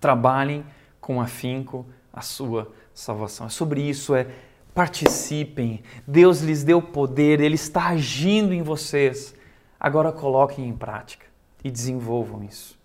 [0.00, 0.64] trabalhem
[0.98, 3.46] com afinco a sua salvação.
[3.46, 4.26] É sobre isso, é
[4.74, 5.82] participem.
[6.06, 9.34] Deus lhes deu poder, Ele está agindo em vocês.
[9.78, 11.26] Agora coloquem em prática
[11.62, 12.79] e desenvolvam isso.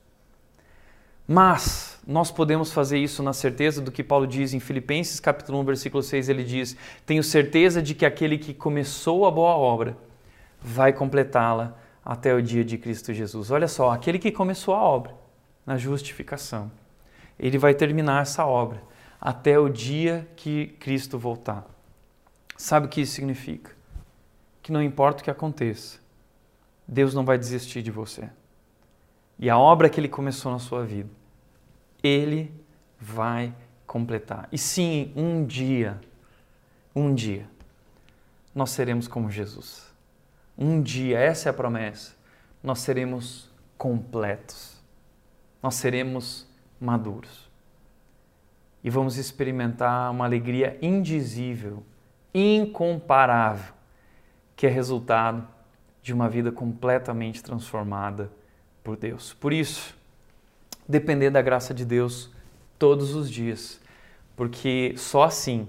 [1.28, 5.64] Mas nós podemos fazer isso na certeza do que Paulo diz em Filipenses capítulo 1,
[5.64, 9.98] versículo 6, ele diz: "Tenho certeza de que aquele que começou a boa obra
[10.62, 13.50] vai completá-la até o dia de Cristo Jesus".
[13.50, 15.16] Olha só, aquele que começou a obra
[15.66, 16.72] na justificação,
[17.40, 18.84] ele vai terminar essa obra
[19.20, 21.66] até o dia que Cristo voltar.
[22.56, 23.72] Sabe o que isso significa?
[24.62, 25.98] Que não importa o que aconteça,
[26.88, 28.30] Deus não vai desistir de você.
[29.38, 31.10] E a obra que ele começou na sua vida,
[32.02, 32.54] ele
[33.00, 33.54] vai
[33.86, 34.48] completar.
[34.52, 36.00] E sim, um dia,
[36.96, 37.50] um dia,
[38.54, 39.94] nós seremos como Jesus.
[40.58, 42.16] Um dia, essa é a promessa,
[42.64, 44.82] nós seremos completos.
[45.62, 46.48] Nós seremos
[46.80, 47.50] maduros.
[48.84, 51.84] E vamos experimentar uma alegria indizível,
[52.34, 53.74] incomparável,
[54.56, 55.48] que é resultado
[56.02, 58.32] de uma vida completamente transformada
[58.86, 59.34] por Deus.
[59.34, 59.96] Por isso,
[60.88, 62.30] depender da graça de Deus
[62.78, 63.82] todos os dias,
[64.38, 65.68] porque só assim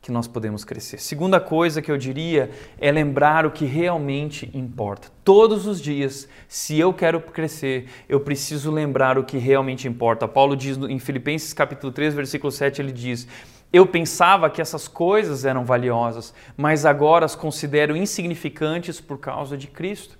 [0.00, 0.98] que nós podemos crescer.
[0.98, 5.08] Segunda coisa que eu diria é lembrar o que realmente importa.
[5.22, 10.26] Todos os dias, se eu quero crescer, eu preciso lembrar o que realmente importa.
[10.26, 13.28] Paulo diz em Filipenses capítulo 3, versículo 7, ele diz:
[13.72, 19.66] eu pensava que essas coisas eram valiosas, mas agora as considero insignificantes por causa de
[19.66, 20.18] Cristo.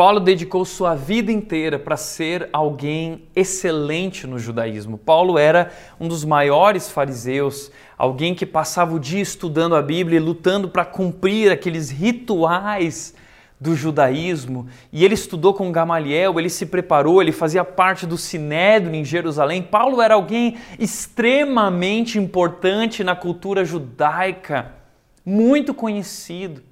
[0.00, 4.96] Paulo dedicou sua vida inteira para ser alguém excelente no judaísmo.
[4.96, 10.22] Paulo era um dos maiores fariseus, alguém que passava o dia estudando a Bíblia e
[10.22, 13.14] lutando para cumprir aqueles rituais
[13.60, 14.68] do judaísmo.
[14.90, 19.62] E ele estudou com Gamaliel, ele se preparou, ele fazia parte do Sinédrio em Jerusalém.
[19.62, 24.72] Paulo era alguém extremamente importante na cultura judaica,
[25.26, 26.69] muito conhecido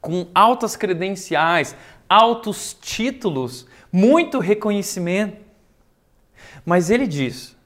[0.00, 1.76] com altas credenciais,
[2.08, 5.36] altos títulos, muito reconhecimento.
[6.64, 7.56] Mas ele diz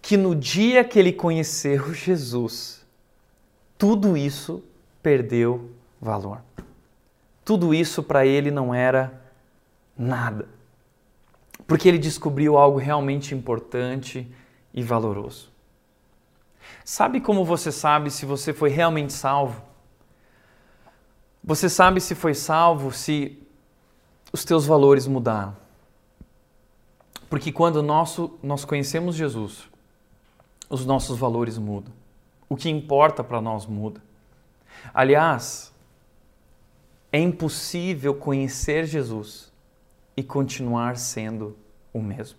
[0.00, 2.84] que no dia que ele conheceu Jesus,
[3.78, 4.62] tudo isso
[5.02, 6.42] perdeu valor.
[7.44, 9.20] Tudo isso para ele não era
[9.96, 10.48] nada.
[11.66, 14.30] Porque ele descobriu algo realmente importante
[14.72, 15.50] e valoroso.
[16.84, 19.62] Sabe como você sabe se você foi realmente salvo?
[21.44, 23.38] Você sabe se foi salvo se
[24.32, 25.56] os teus valores mudaram.
[27.28, 29.68] Porque quando nosso, nós conhecemos Jesus,
[30.68, 31.92] os nossos valores mudam.
[32.48, 34.02] O que importa para nós muda.
[34.92, 35.72] Aliás,
[37.10, 39.52] é impossível conhecer Jesus
[40.16, 41.56] e continuar sendo
[41.92, 42.38] o mesmo.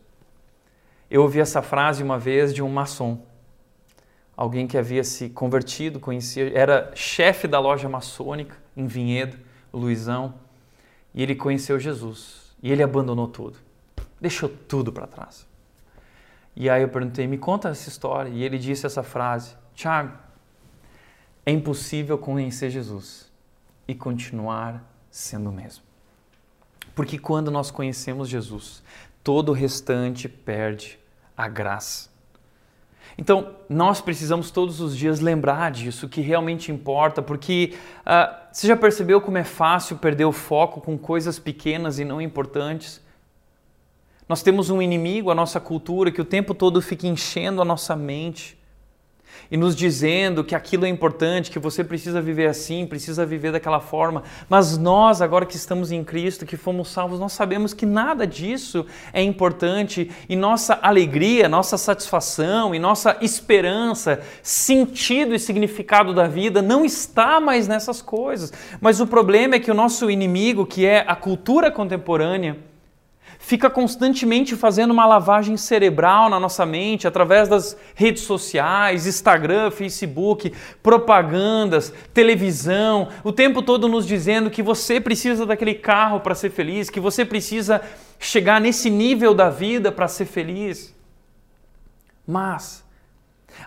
[1.09, 3.21] Eu ouvi essa frase uma vez de um maçom
[4.43, 9.37] alguém que havia se convertido, conhecia, era chefe da loja maçônica em Vinhedo,
[9.71, 10.35] o Luizão,
[11.13, 12.53] e ele conheceu Jesus.
[12.61, 13.57] E ele abandonou tudo,
[14.19, 15.47] deixou tudo para trás.
[16.55, 18.29] E aí eu perguntei, me conta essa história.
[18.29, 20.17] E ele disse essa frase: Tiago,
[21.45, 23.31] é impossível conhecer Jesus
[23.87, 25.83] e continuar sendo o mesmo.
[26.93, 28.83] Porque quando nós conhecemos Jesus,
[29.23, 30.99] todo o restante perde
[31.35, 32.12] a graça.
[33.17, 38.75] Então, nós precisamos todos os dias lembrar disso, que realmente importa, porque uh, você já
[38.75, 43.01] percebeu como é fácil perder o foco com coisas pequenas e não importantes?
[44.27, 47.95] Nós temos um inimigo, a nossa cultura, que o tempo todo fica enchendo a nossa
[47.95, 48.57] mente
[49.51, 53.79] e nos dizendo que aquilo é importante, que você precisa viver assim, precisa viver daquela
[53.79, 54.23] forma.
[54.49, 58.85] Mas nós, agora que estamos em Cristo, que fomos salvos, nós sabemos que nada disso
[59.11, 66.61] é importante e nossa alegria, nossa satisfação e nossa esperança, sentido e significado da vida
[66.61, 68.51] não está mais nessas coisas.
[68.81, 72.72] Mas o problema é que o nosso inimigo, que é a cultura contemporânea,
[73.43, 80.53] fica constantemente fazendo uma lavagem cerebral na nossa mente através das redes sociais, Instagram, Facebook,
[80.81, 86.89] propagandas, televisão, o tempo todo nos dizendo que você precisa daquele carro para ser feliz,
[86.89, 87.81] que você precisa
[88.17, 90.95] chegar nesse nível da vida para ser feliz.
[92.25, 92.81] Mas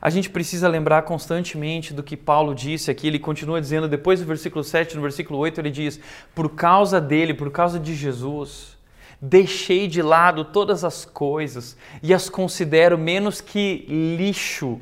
[0.01, 3.09] a gente precisa lembrar constantemente do que Paulo disse aqui.
[3.09, 6.01] Ele continua dizendo, depois do versículo 7, no versículo 8, ele diz:
[6.35, 8.76] Por causa dele, por causa de Jesus,
[9.21, 13.87] Deixei de lado todas as coisas e as considero menos que
[14.19, 14.81] lixo,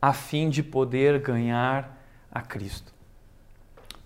[0.00, 1.98] a fim de poder ganhar
[2.30, 2.92] a Cristo.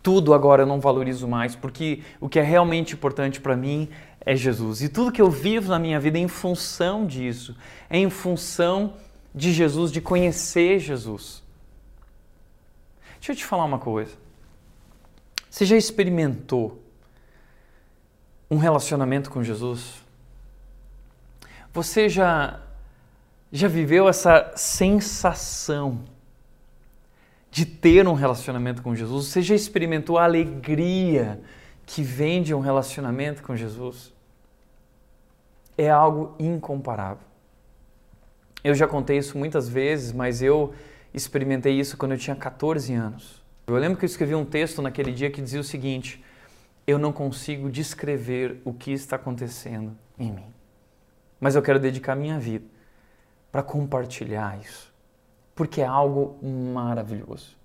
[0.02, 3.88] Tudo agora eu não valorizo mais, porque o que é realmente importante para mim
[4.20, 4.82] é Jesus.
[4.82, 7.56] E tudo que eu vivo na minha vida é em função disso,
[7.88, 8.94] é em função
[9.34, 11.42] de Jesus, de conhecer Jesus.
[13.18, 14.12] Deixa eu te falar uma coisa.
[15.48, 16.81] Você já experimentou
[18.52, 19.94] um relacionamento com Jesus?
[21.72, 22.60] Você já
[23.50, 26.00] já viveu essa sensação
[27.50, 29.26] de ter um relacionamento com Jesus?
[29.26, 31.40] Você já experimentou a alegria
[31.86, 34.12] que vem de um relacionamento com Jesus?
[35.76, 37.24] É algo incomparável.
[38.62, 40.74] Eu já contei isso muitas vezes, mas eu
[41.12, 43.42] experimentei isso quando eu tinha 14 anos.
[43.66, 46.22] Eu lembro que eu escrevi um texto naquele dia que dizia o seguinte:
[46.92, 50.46] eu não consigo descrever o que está acontecendo em mim.
[51.40, 52.64] Mas eu quero dedicar minha vida
[53.50, 54.92] para compartilhar isso,
[55.54, 57.56] porque é algo maravilhoso.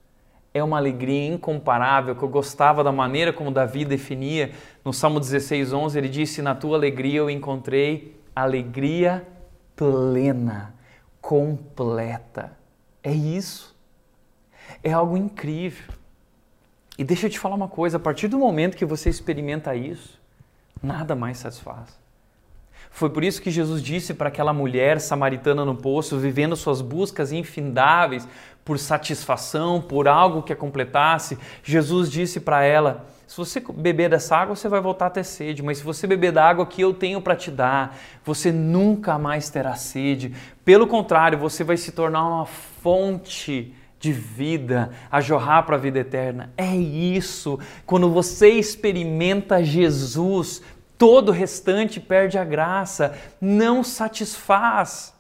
[0.54, 4.52] É uma alegria incomparável que eu gostava da maneira como Davi definia
[4.84, 5.98] no Salmo 16, 11.
[5.98, 9.28] Ele disse: Na tua alegria eu encontrei alegria
[9.76, 10.74] plena,
[11.22, 12.58] completa.
[13.04, 13.76] É isso.
[14.84, 15.94] É algo incrível.
[16.98, 20.20] E deixa eu te falar uma coisa: a partir do momento que você experimenta isso,
[20.82, 21.98] nada mais satisfaz.
[22.90, 27.32] Foi por isso que Jesus disse para aquela mulher samaritana no poço, vivendo suas buscas
[27.32, 28.28] infindáveis
[28.66, 34.36] por satisfação, por algo que a completasse, Jesus disse para ela: se você beber dessa
[34.36, 36.94] água, você vai voltar a ter sede, mas se você beber da água que eu
[36.94, 40.34] tenho para te dar, você nunca mais terá sede.
[40.66, 46.00] Pelo contrário, você vai se tornar uma fonte de vida, a jorrar para a vida
[46.00, 46.52] eterna.
[46.56, 47.60] É isso.
[47.86, 50.62] Quando você experimenta Jesus,
[50.98, 55.14] todo o restante perde a graça, não satisfaz.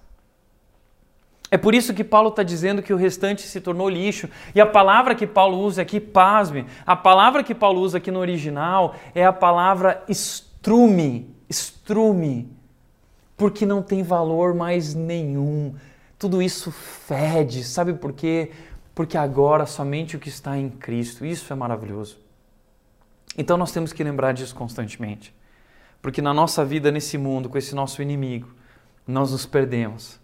[1.49, 4.29] É por isso que Paulo está dizendo que o restante se tornou lixo.
[4.53, 8.19] E a palavra que Paulo usa aqui, pasme, a palavra que Paulo usa aqui no
[8.19, 12.51] original é a palavra estrume, estrume,
[13.37, 15.73] porque não tem valor mais nenhum.
[16.19, 18.51] Tudo isso fede, sabe por quê?
[18.95, 22.17] Porque agora somente o que está em Cristo, isso é maravilhoso.
[23.37, 25.31] Então nós temos que lembrar disso constantemente.
[26.01, 28.49] Porque na nossa vida nesse mundo, com esse nosso inimigo,
[29.05, 30.19] nós nos perdemos.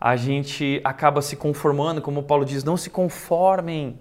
[0.00, 3.98] A gente acaba se conformando, como Paulo diz, não se conformem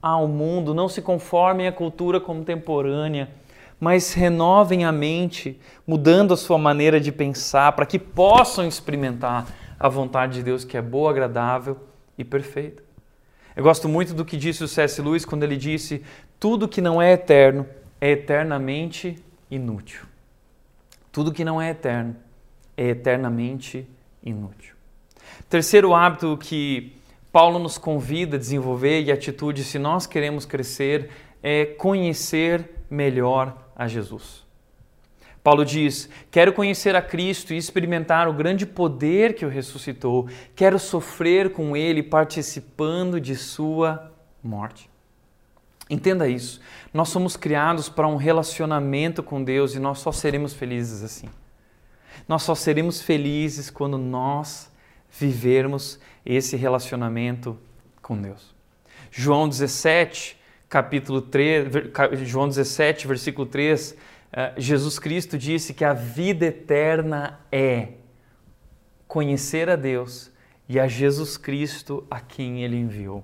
[0.00, 3.30] ao mundo, não se conformem à cultura contemporânea,
[3.78, 9.46] mas renovem a mente, mudando a sua maneira de pensar, para que possam experimentar
[9.82, 11.76] a vontade de Deus que é boa, agradável
[12.16, 12.84] e perfeita.
[13.56, 15.02] Eu gosto muito do que disse o C.S.
[15.02, 16.04] Lewis quando ele disse:
[16.38, 17.66] tudo que não é eterno
[18.00, 19.18] é eternamente
[19.50, 20.02] inútil.
[21.10, 22.16] Tudo que não é eterno
[22.76, 23.84] é eternamente
[24.22, 24.76] inútil.
[25.50, 26.96] Terceiro hábito que
[27.32, 31.10] Paulo nos convida a desenvolver e atitude se nós queremos crescer
[31.42, 34.41] é conhecer melhor a Jesus.
[35.42, 40.28] Paulo diz: Quero conhecer a Cristo e experimentar o grande poder que o ressuscitou.
[40.54, 44.12] Quero sofrer com Ele, participando de Sua
[44.42, 44.88] morte.
[45.90, 46.60] Entenda isso.
[46.94, 51.28] Nós somos criados para um relacionamento com Deus e nós só seremos felizes assim.
[52.26, 54.70] Nós só seremos felizes quando nós
[55.10, 57.58] vivermos esse relacionamento
[58.00, 58.54] com Deus.
[59.10, 60.38] João 17,
[60.68, 61.68] capítulo 3,
[62.24, 63.96] João 17, versículo 3, eh,
[64.56, 67.88] Jesus Cristo disse que a vida eterna é
[69.06, 70.30] conhecer a Deus
[70.66, 73.22] e a Jesus Cristo a quem ele enviou.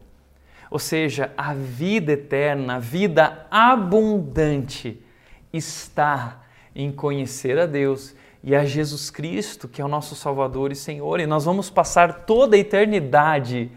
[0.71, 5.03] Ou seja, a vida eterna, a vida abundante
[5.51, 6.43] está
[6.75, 11.21] em conhecer a Deus e a Jesus Cristo, que é o nosso Salvador e Senhor,
[11.21, 13.73] e nós vamos passar toda a eternidade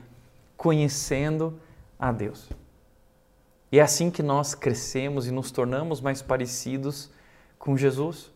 [0.57, 1.57] conhecendo
[1.97, 2.49] a Deus.
[3.71, 7.09] E é assim que nós crescemos e nos tornamos mais parecidos
[7.62, 8.32] com Jesus.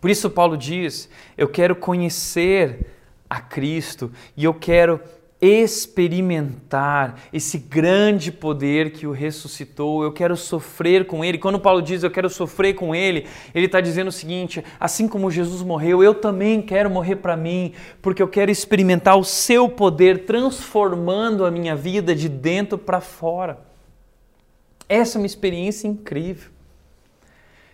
[0.00, 1.08] Por isso, Paulo diz:
[1.38, 2.86] Eu quero conhecer
[3.30, 5.00] a Cristo e eu quero
[5.40, 11.38] experimentar esse grande poder que o ressuscitou, eu quero sofrer com ele.
[11.38, 15.30] Quando Paulo diz eu quero sofrer com ele, ele está dizendo o seguinte: assim como
[15.30, 20.26] Jesus morreu, eu também quero morrer para mim, porque eu quero experimentar o seu poder
[20.26, 23.60] transformando a minha vida de dentro para fora.
[24.88, 26.51] Essa é uma experiência incrível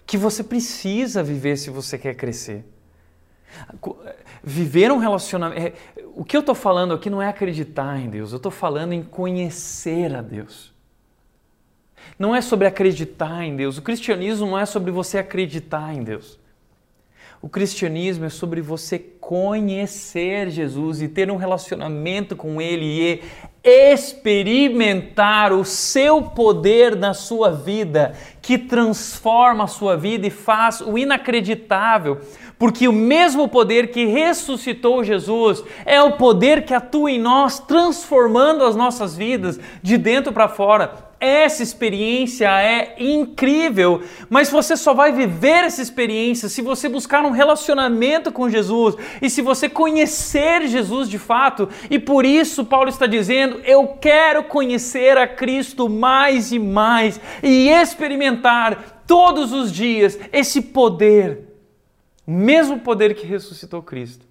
[0.08, 2.64] que você precisa viver se você quer crescer.
[4.42, 5.60] Viver um relacionamento.
[5.60, 5.74] É,
[6.14, 9.02] o que eu estou falando aqui não é acreditar em Deus, eu estou falando em
[9.02, 10.72] conhecer a Deus.
[12.18, 13.76] Não é sobre acreditar em Deus.
[13.76, 16.37] O cristianismo não é sobre você acreditar em Deus.
[17.40, 23.22] O cristianismo é sobre você conhecer Jesus e ter um relacionamento com Ele e
[23.62, 30.98] experimentar o seu poder na sua vida, que transforma a sua vida e faz o
[30.98, 32.18] inacreditável.
[32.58, 38.64] Porque o mesmo poder que ressuscitou Jesus é o poder que atua em nós, transformando
[38.64, 41.07] as nossas vidas de dentro para fora.
[41.20, 47.32] Essa experiência é incrível, mas você só vai viver essa experiência se você buscar um
[47.32, 51.68] relacionamento com Jesus e se você conhecer Jesus de fato.
[51.90, 57.68] E por isso Paulo está dizendo: eu quero conhecer a Cristo mais e mais e
[57.68, 61.48] experimentar todos os dias esse poder,
[62.24, 64.24] o mesmo poder que ressuscitou Cristo,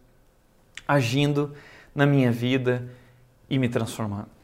[0.87, 1.53] agindo
[1.93, 2.87] na minha vida
[3.49, 4.36] e me transformando.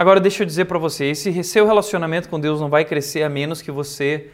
[0.00, 3.28] Agora, deixa eu dizer para você: esse seu relacionamento com Deus não vai crescer a
[3.28, 4.30] menos que você,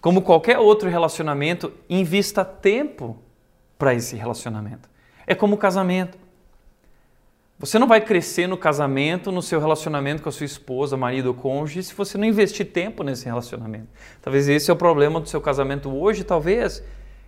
[0.00, 3.18] como qualquer outro relacionamento, invista tempo
[3.78, 4.88] para esse relacionamento.
[5.26, 6.16] É como o casamento.
[7.58, 11.34] Você não vai crescer no casamento, no seu relacionamento com a sua esposa, marido ou
[11.34, 13.88] cônjuge, se você não investir tempo nesse relacionamento.
[14.22, 16.82] Talvez esse é o problema do seu casamento hoje, talvez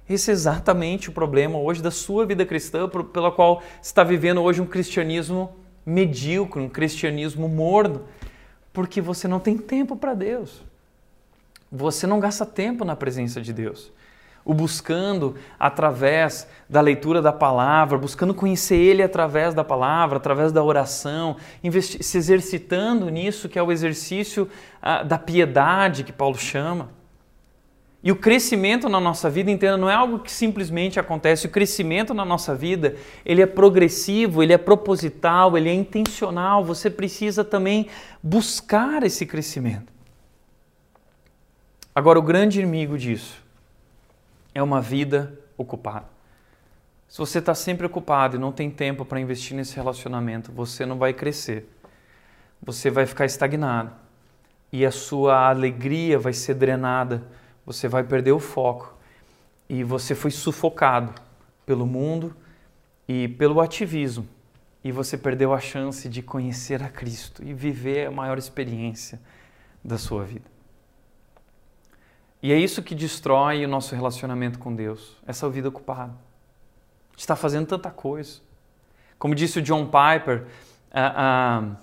[0.09, 4.40] esse é exatamente o problema hoje da sua vida cristã, pela qual você está vivendo
[4.40, 8.03] hoje um cristianismo medíocre, um cristianismo morno,
[8.72, 10.62] porque você não tem tempo para Deus.
[11.70, 13.91] Você não gasta tempo na presença de Deus.
[14.45, 20.62] O buscando através da leitura da palavra, buscando conhecer Ele através da palavra, através da
[20.62, 21.37] oração,
[21.80, 24.49] se exercitando nisso que é o exercício
[24.80, 26.91] ah, da piedade que Paulo chama.
[28.05, 31.46] E o crescimento na nossa vida, entenda, não é algo que simplesmente acontece.
[31.46, 36.64] O crescimento na nossa vida, ele é progressivo, ele é proposital, ele é intencional.
[36.64, 37.88] Você precisa também
[38.20, 39.92] buscar esse crescimento.
[41.94, 43.40] Agora, o grande inimigo disso
[44.53, 46.07] é uma vida ocupada.
[47.07, 50.98] Se você está sempre ocupado e não tem tempo para investir nesse relacionamento, você não
[50.98, 51.68] vai crescer.
[52.61, 53.92] Você vai ficar estagnado.
[54.72, 57.22] E a sua alegria vai ser drenada
[57.65, 58.97] você vai perder o foco
[59.69, 61.15] e você foi sufocado
[61.65, 62.35] pelo mundo
[63.09, 64.29] e pelo ativismo
[64.85, 69.21] e você perdeu a chance de conhecer a Cristo e viver a maior experiência
[69.83, 70.51] da sua vida.
[72.43, 76.13] E é isso que destrói o nosso relacionamento com Deus, essa vida ocupada.
[77.17, 78.41] Está fazendo tanta coisa.
[79.17, 80.47] Como disse o John Piper,
[80.91, 81.77] a, a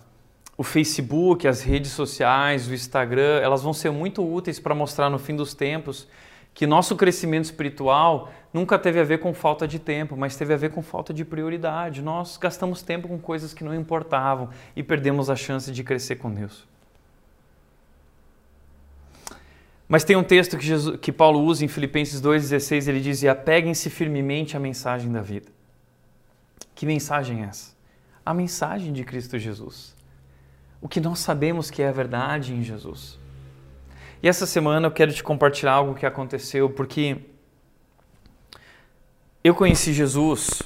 [0.60, 5.18] o Facebook, as redes sociais, o Instagram, elas vão ser muito úteis para mostrar no
[5.18, 6.06] fim dos tempos
[6.54, 10.58] que nosso crescimento espiritual nunca teve a ver com falta de tempo, mas teve a
[10.58, 12.02] ver com falta de prioridade.
[12.02, 16.30] Nós gastamos tempo com coisas que não importavam e perdemos a chance de crescer com
[16.30, 16.68] Deus.
[19.88, 23.90] Mas tem um texto que, Jesus, que Paulo usa em Filipenses 2,16, ele diz: apeguem-se
[23.90, 25.48] firmemente à mensagem da vida.
[26.76, 27.74] Que mensagem é essa?
[28.26, 29.98] A mensagem de Cristo Jesus
[30.82, 33.18] o que nós sabemos que é a verdade em Jesus.
[34.22, 37.18] E essa semana eu quero te compartilhar algo que aconteceu, porque
[39.44, 40.62] eu conheci Jesus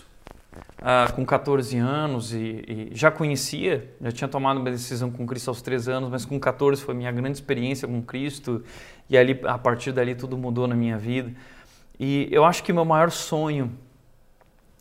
[0.81, 5.49] ah, com 14 anos e, e, já conhecia, já tinha tomado uma decisão com Cristo
[5.49, 8.63] aos 3 anos, mas com 14 foi minha grande experiência com Cristo
[9.09, 11.31] e ali a partir dali tudo mudou na minha vida.
[11.99, 13.71] E eu acho que meu maior sonho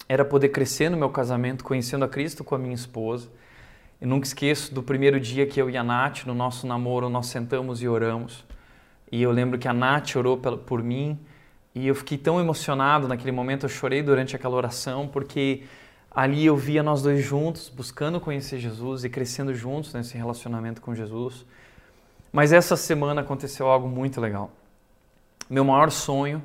[0.08, 3.28] era poder crescer no meu casamento, conhecendo a Cristo com a minha esposa.
[4.02, 7.28] Eu nunca esqueço do primeiro dia que eu e a Nath, no nosso namoro, nós
[7.28, 8.44] sentamos e oramos.
[9.12, 11.16] E eu lembro que a Nath orou por mim
[11.72, 15.62] e eu fiquei tão emocionado naquele momento, eu chorei durante aquela oração, porque
[16.10, 20.92] ali eu via nós dois juntos, buscando conhecer Jesus e crescendo juntos nesse relacionamento com
[20.96, 21.46] Jesus.
[22.32, 24.50] Mas essa semana aconteceu algo muito legal.
[25.48, 26.42] Meu maior sonho,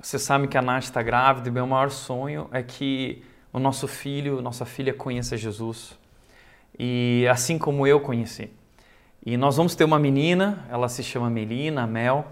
[0.00, 3.88] você sabe que a Nath está grávida, e meu maior sonho é que o nosso
[3.88, 6.00] filho, nossa filha conheça Jesus.
[6.84, 8.50] E assim como eu conheci.
[9.24, 12.26] E nós vamos ter uma menina, ela se chama Melina, Mel.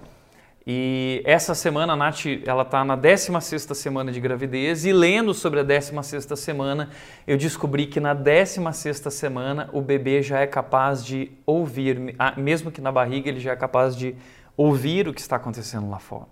[0.66, 5.60] E essa semana a Nath ela está na 16 semana de gravidez e lendo sobre
[5.60, 6.90] a 16 semana,
[7.28, 12.80] eu descobri que na 16 semana o bebê já é capaz de ouvir, mesmo que
[12.80, 14.16] na barriga ele já é capaz de
[14.56, 16.26] ouvir o que está acontecendo lá fora.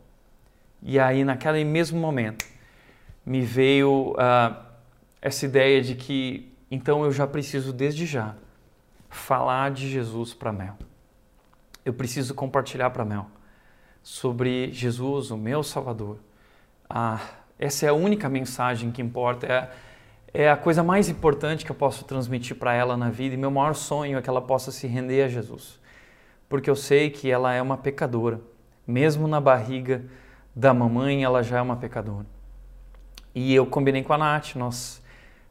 [0.82, 2.44] E aí naquele mesmo momento
[3.24, 4.56] me veio uh,
[5.22, 8.34] essa ideia de que então eu já preciso desde já
[9.08, 10.76] falar de Jesus para Mel.
[11.84, 13.26] Eu preciso compartilhar para Mel
[14.02, 16.18] sobre Jesus, o meu Salvador.
[16.88, 17.20] Ah,
[17.58, 19.70] essa é a única mensagem que importa, é,
[20.32, 23.50] é a coisa mais importante que eu posso transmitir para ela na vida e meu
[23.50, 25.80] maior sonho é que ela possa se render a Jesus.
[26.48, 28.40] Porque eu sei que ela é uma pecadora.
[28.86, 30.04] Mesmo na barriga
[30.54, 32.26] da mamãe, ela já é uma pecadora.
[33.34, 35.02] E eu combinei com a Nath, nós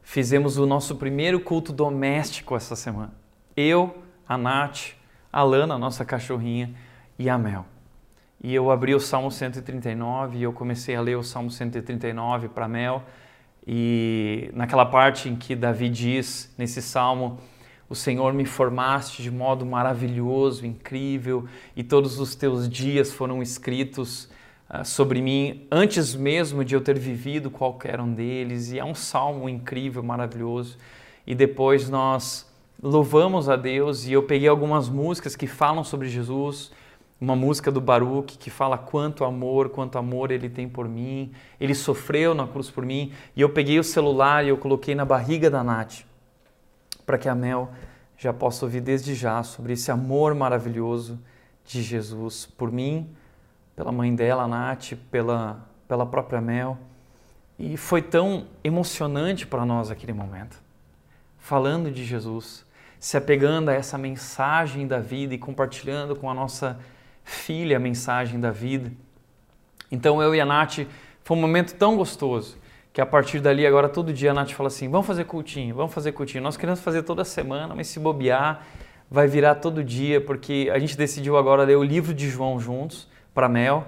[0.08, 3.12] fizemos o nosso primeiro culto doméstico essa semana.
[3.54, 3.94] Eu,
[4.26, 4.94] a Nath,
[5.30, 6.74] a Lana, nossa cachorrinha,
[7.18, 7.66] e a Mel.
[8.42, 12.66] E eu abri o Salmo 139 e eu comecei a ler o Salmo 139 para
[12.66, 13.02] Mel.
[13.66, 17.38] E naquela parte em que Davi diz nesse salmo:
[17.86, 21.46] O Senhor me formaste de modo maravilhoso, incrível,
[21.76, 24.30] e todos os teus dias foram escritos
[24.84, 28.70] sobre mim antes mesmo de eu ter vivido qualquer um deles.
[28.70, 30.76] E é um salmo incrível, maravilhoso.
[31.26, 32.46] E depois nós
[32.82, 36.70] louvamos a Deus e eu peguei algumas músicas que falam sobre Jesus
[37.20, 41.32] uma música do Baruch que fala quanto amor, quanto amor ele tem por mim.
[41.60, 43.12] Ele sofreu na cruz por mim.
[43.34, 46.04] E eu peguei o celular e eu coloquei na barriga da Nath,
[47.04, 47.70] para que a Mel
[48.16, 51.18] já possa ouvir desde já sobre esse amor maravilhoso
[51.64, 53.08] de Jesus por mim,
[53.78, 56.76] pela mãe dela, a Nath, pela, pela própria Mel.
[57.56, 60.60] E foi tão emocionante para nós aquele momento.
[61.38, 62.66] Falando de Jesus,
[62.98, 66.76] se apegando a essa mensagem da vida e compartilhando com a nossa
[67.22, 68.90] filha a mensagem da vida.
[69.92, 70.78] Então eu e a Nath,
[71.22, 72.58] foi um momento tão gostoso
[72.92, 75.94] que a partir dali, agora todo dia a Nath fala assim: vamos fazer cultinho, vamos
[75.94, 76.42] fazer cultinho.
[76.42, 78.66] Nós queremos fazer toda semana, mas se bobear,
[79.08, 83.06] vai virar todo dia, porque a gente decidiu agora ler o livro de João juntos
[83.38, 83.86] para Mel,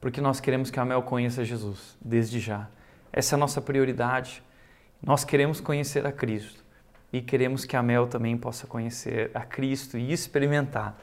[0.00, 2.70] porque nós queremos que a Mel conheça Jesus desde já.
[3.12, 4.42] Essa é a nossa prioridade.
[5.02, 6.64] Nós queremos conhecer a Cristo
[7.12, 10.96] e queremos que a Mel também possa conhecer a Cristo e experimentar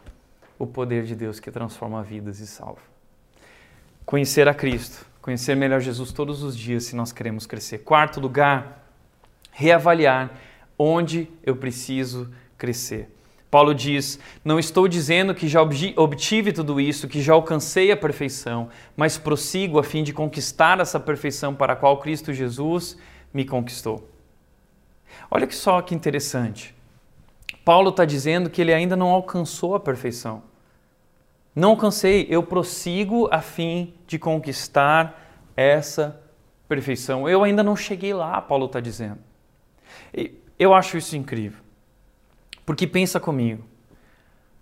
[0.57, 2.81] o poder de Deus que transforma vidas e salva.
[4.03, 7.83] Conhecer a Cristo, conhecer melhor Jesus todos os dias se nós queremos crescer.
[7.83, 8.83] Quarto lugar,
[9.51, 10.31] reavaliar
[10.75, 13.14] onde eu preciso crescer.
[13.55, 18.67] Paulo diz: Não estou dizendo que já obtive tudo isso, que já alcancei a perfeição,
[18.97, 22.97] mas prossigo a fim de conquistar essa perfeição para a qual Cristo Jesus
[23.33, 24.09] me conquistou.
[25.31, 26.75] Olha que só que interessante.
[27.63, 30.43] Paulo está dizendo que ele ainda não alcançou a perfeição.
[31.55, 36.21] Não alcancei, eu prossigo a fim de conquistar essa
[36.67, 37.29] perfeição.
[37.29, 39.19] Eu ainda não cheguei lá, Paulo está dizendo.
[40.59, 41.63] Eu acho isso incrível.
[42.65, 43.63] Porque pensa comigo.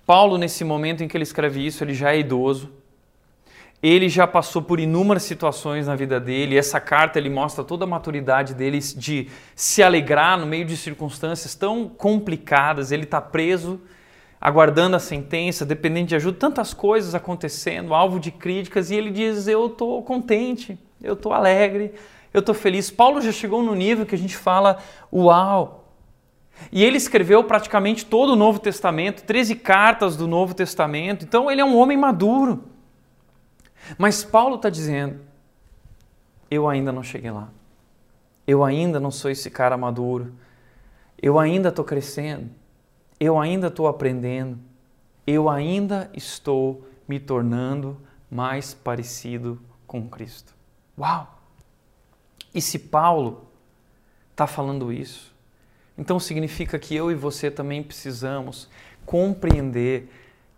[0.06, 2.70] Paulo, nesse momento em que ele escreve isso, ele já é idoso,
[3.82, 6.58] ele já passou por inúmeras situações na vida dele.
[6.58, 11.54] essa carta ele mostra toda a maturidade dele de se alegrar no meio de circunstâncias
[11.54, 12.92] tão complicadas.
[12.92, 13.82] Ele está preso,
[14.40, 19.48] aguardando a sentença, dependente de ajuda, tantas coisas acontecendo, alvo de críticas, e ele diz:
[19.48, 21.94] Eu estou contente, eu estou alegre,
[22.34, 22.90] eu estou feliz.
[22.90, 24.78] Paulo já chegou no nível que a gente fala:
[25.12, 25.83] Uau!
[26.72, 31.62] E ele escreveu praticamente todo o Novo Testamento, 13 cartas do Novo Testamento, então ele
[31.62, 32.64] é um homem maduro.
[33.98, 35.20] Mas Paulo está dizendo:
[36.54, 37.50] eu ainda não cheguei lá.
[38.46, 40.34] Eu ainda não sou esse cara maduro.
[41.20, 42.50] Eu ainda estou crescendo.
[43.20, 44.60] Eu ainda estou aprendendo.
[45.26, 48.00] Eu ainda estou me tornando
[48.30, 50.54] mais parecido com Cristo.
[50.96, 51.40] Uau!
[52.54, 53.48] E se Paulo
[54.32, 55.33] está falando isso,
[55.98, 58.70] então significa que eu e você também precisamos
[59.06, 60.10] compreender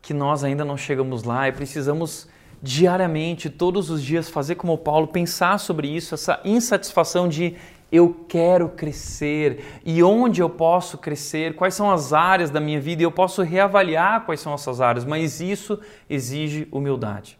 [0.02, 2.28] que nós ainda não chegamos lá e precisamos
[2.62, 7.56] diariamente, todos os dias, fazer como Paulo, pensar sobre isso, essa insatisfação de
[7.92, 9.82] Eu quero crescer.
[9.86, 11.56] E onde eu posso crescer?
[11.56, 13.04] Quais são as áreas da minha vida?
[13.04, 15.80] E eu posso reavaliar quais são essas áreas, mas isso
[16.10, 17.38] exige humildade.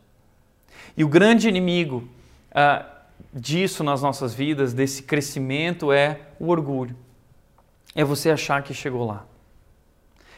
[0.96, 2.08] E o grande inimigo
[2.52, 2.86] uh,
[3.34, 6.96] disso nas nossas vidas, desse crescimento, é o orgulho.
[7.96, 9.26] É você achar que chegou lá.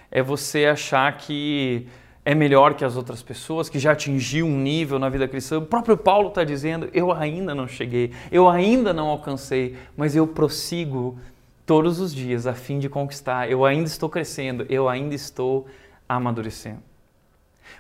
[0.09, 1.87] É você achar que
[2.23, 5.57] é melhor que as outras pessoas, que já atingiu um nível na vida cristã.
[5.57, 10.27] O próprio Paulo está dizendo: eu ainda não cheguei, eu ainda não alcancei, mas eu
[10.27, 11.17] prossigo
[11.65, 13.49] todos os dias a fim de conquistar.
[13.49, 15.67] Eu ainda estou crescendo, eu ainda estou
[16.07, 16.83] amadurecendo.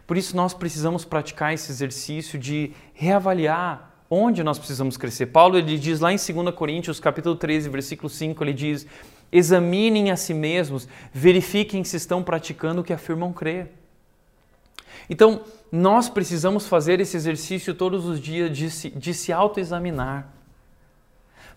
[0.05, 5.27] Por isso nós precisamos praticar esse exercício de reavaliar onde nós precisamos crescer.
[5.27, 8.87] Paulo ele diz lá em 2 Coríntios, capítulo 13, versículo 5, ele diz:
[9.31, 13.71] "Examinem a si mesmos, verifiquem se estão praticando o que afirmam crer."
[15.09, 20.27] Então, nós precisamos fazer esse exercício todos os dias de se, de se autoexaminar,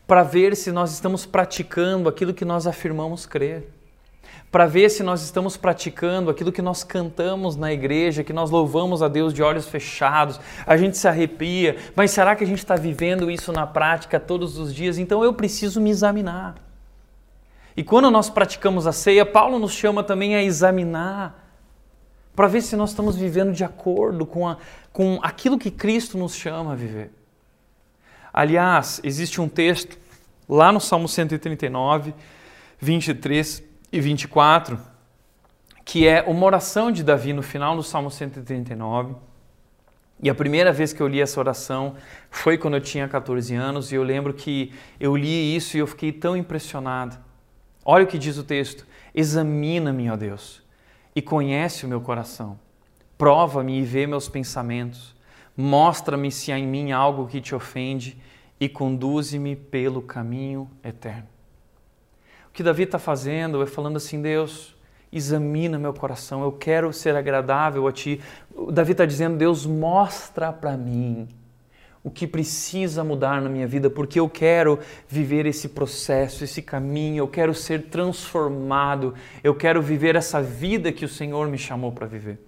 [0.07, 3.69] para ver se nós estamos praticando aquilo que nós afirmamos crer,
[4.51, 9.03] para ver se nós estamos praticando aquilo que nós cantamos na igreja, que nós louvamos
[9.03, 12.75] a Deus de olhos fechados, a gente se arrepia, mas será que a gente está
[12.75, 14.99] vivendo isso na prática todos os dias?
[14.99, 16.70] Então eu preciso me examinar.
[17.81, 21.51] E quando nós praticamos a ceia, Paulo nos chama também a examinar
[22.37, 24.59] para ver se nós estamos vivendo de acordo com, a,
[24.93, 27.11] com aquilo que Cristo nos chama a viver.
[28.31, 29.97] Aliás, existe um texto
[30.47, 32.13] lá no Salmo 139,
[32.79, 34.79] 23 e 24,
[35.83, 39.15] que é uma oração de Davi no final do Salmo 139.
[40.23, 41.97] E a primeira vez que eu li essa oração
[42.29, 44.71] foi quando eu tinha 14 anos, e eu lembro que
[45.01, 47.30] eu li isso e eu fiquei tão impressionado.
[47.85, 50.63] Olha o que diz o texto: Examina-me, ó Deus
[51.15, 52.59] e conhece o meu coração.
[53.19, 55.15] Prova-me e vê meus pensamentos.
[55.57, 58.17] Mostra-me se há em mim algo que te ofende
[58.59, 61.29] e conduze-me pelo caminho eterno.
[62.49, 64.75] O que Davi está fazendo é falando assim: Deus,
[65.13, 68.21] examina meu coração, eu quero ser agradável a ti.
[68.73, 71.29] Davi está dizendo: Deus, mostra para mim
[72.03, 77.19] o que precisa mudar na minha vida, porque eu quero viver esse processo, esse caminho,
[77.19, 82.07] eu quero ser transformado, eu quero viver essa vida que o Senhor me chamou para
[82.07, 82.39] viver.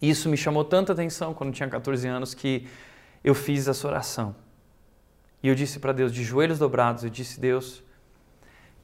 [0.00, 2.66] Isso me chamou tanta atenção quando tinha 14 anos que
[3.22, 4.34] eu fiz essa oração.
[5.40, 7.82] E eu disse para Deus, de joelhos dobrados, eu disse: Deus,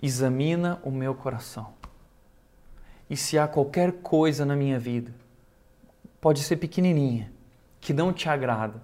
[0.00, 1.72] examina o meu coração.
[3.10, 5.12] E se há qualquer coisa na minha vida,
[6.20, 7.32] pode ser pequenininha,
[7.80, 8.80] que não te agrada,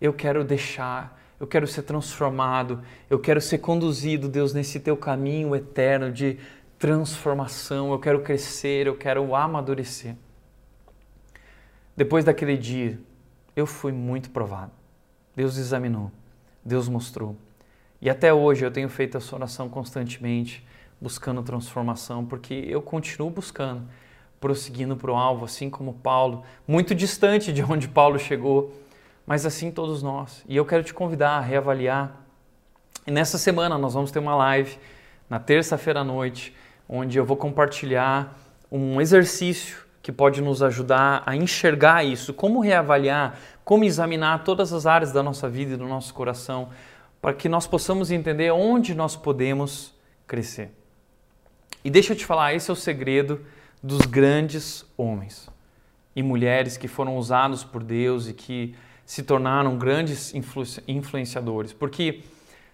[0.00, 5.54] eu quero deixar, eu quero ser transformado, eu quero ser conduzido, Deus, nesse teu caminho
[5.54, 6.38] eterno de
[6.78, 7.92] transformação.
[7.92, 10.16] Eu quero crescer, eu quero amadurecer.
[11.96, 12.98] Depois daquele dia,
[13.56, 14.70] eu fui muito provado.
[15.34, 16.10] Deus examinou,
[16.64, 17.36] Deus mostrou.
[18.00, 20.64] E até hoje eu tenho feito essa oração constantemente,
[21.00, 23.82] buscando transformação, porque eu continuo buscando,
[24.40, 28.72] prosseguindo para o alvo, assim como Paulo, muito distante de onde Paulo chegou
[29.28, 30.42] mas assim todos nós.
[30.48, 32.16] E eu quero te convidar a reavaliar.
[33.06, 34.78] E nessa semana nós vamos ter uma live
[35.28, 36.56] na terça-feira à noite,
[36.88, 38.34] onde eu vou compartilhar
[38.72, 44.86] um exercício que pode nos ajudar a enxergar isso, como reavaliar, como examinar todas as
[44.86, 46.70] áreas da nossa vida e do nosso coração,
[47.20, 49.94] para que nós possamos entender onde nós podemos
[50.26, 50.70] crescer.
[51.84, 53.44] E deixa eu te falar, esse é o segredo
[53.82, 55.50] dos grandes homens
[56.16, 58.74] e mulheres que foram usados por Deus e que
[59.08, 60.34] se tornaram grandes
[60.86, 62.20] influenciadores, porque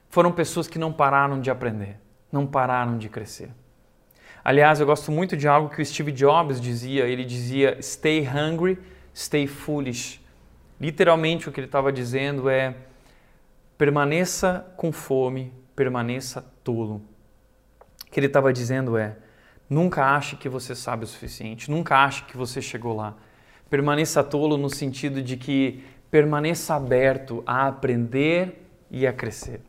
[0.09, 1.97] foram pessoas que não pararam de aprender,
[2.33, 3.53] não pararam de crescer.
[4.45, 7.05] Aliás, eu gosto muito de algo que o Steve Jobs dizia.
[7.05, 8.81] Ele dizia: Stay hungry,
[9.15, 10.21] stay foolish.
[10.81, 12.75] Literalmente, o que ele estava dizendo é:
[13.79, 17.01] permaneça com fome, permaneça tolo.
[18.09, 19.17] O que ele estava dizendo é:
[19.71, 23.15] nunca ache que você sabe o suficiente, nunca ache que você chegou lá.
[23.71, 25.83] Permaneça tolo no sentido de que
[26.15, 29.61] permaneça aberto a aprender e a crescer.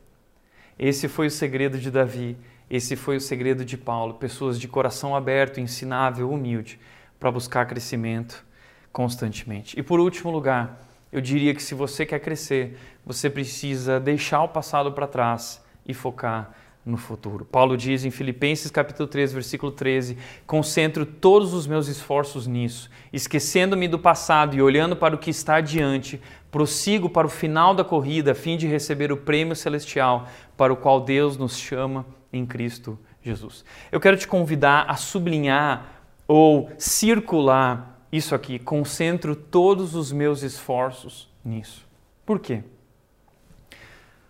[0.78, 2.36] Esse foi o segredo de Davi,
[2.70, 6.78] esse foi o segredo de Paulo, pessoas de coração aberto, ensinável, humilde,
[7.18, 8.46] para buscar crescimento
[8.92, 9.76] constantemente.
[9.76, 10.80] E por último lugar,
[11.10, 15.92] eu diria que se você quer crescer, você precisa deixar o passado para trás e
[15.92, 16.54] focar
[16.86, 17.44] no futuro.
[17.44, 20.16] Paulo diz em Filipenses capítulo 3, versículo 13:
[20.46, 25.56] "Concentro todos os meus esforços nisso, esquecendo-me do passado e olhando para o que está
[25.56, 30.72] adiante, prossigo para o final da corrida a fim de receber o prêmio celestial para
[30.72, 36.70] o qual Deus nos chama em Cristo Jesus." Eu quero te convidar a sublinhar ou
[36.78, 41.84] circular isso aqui, concentro todos os meus esforços nisso.
[42.24, 42.62] Por quê?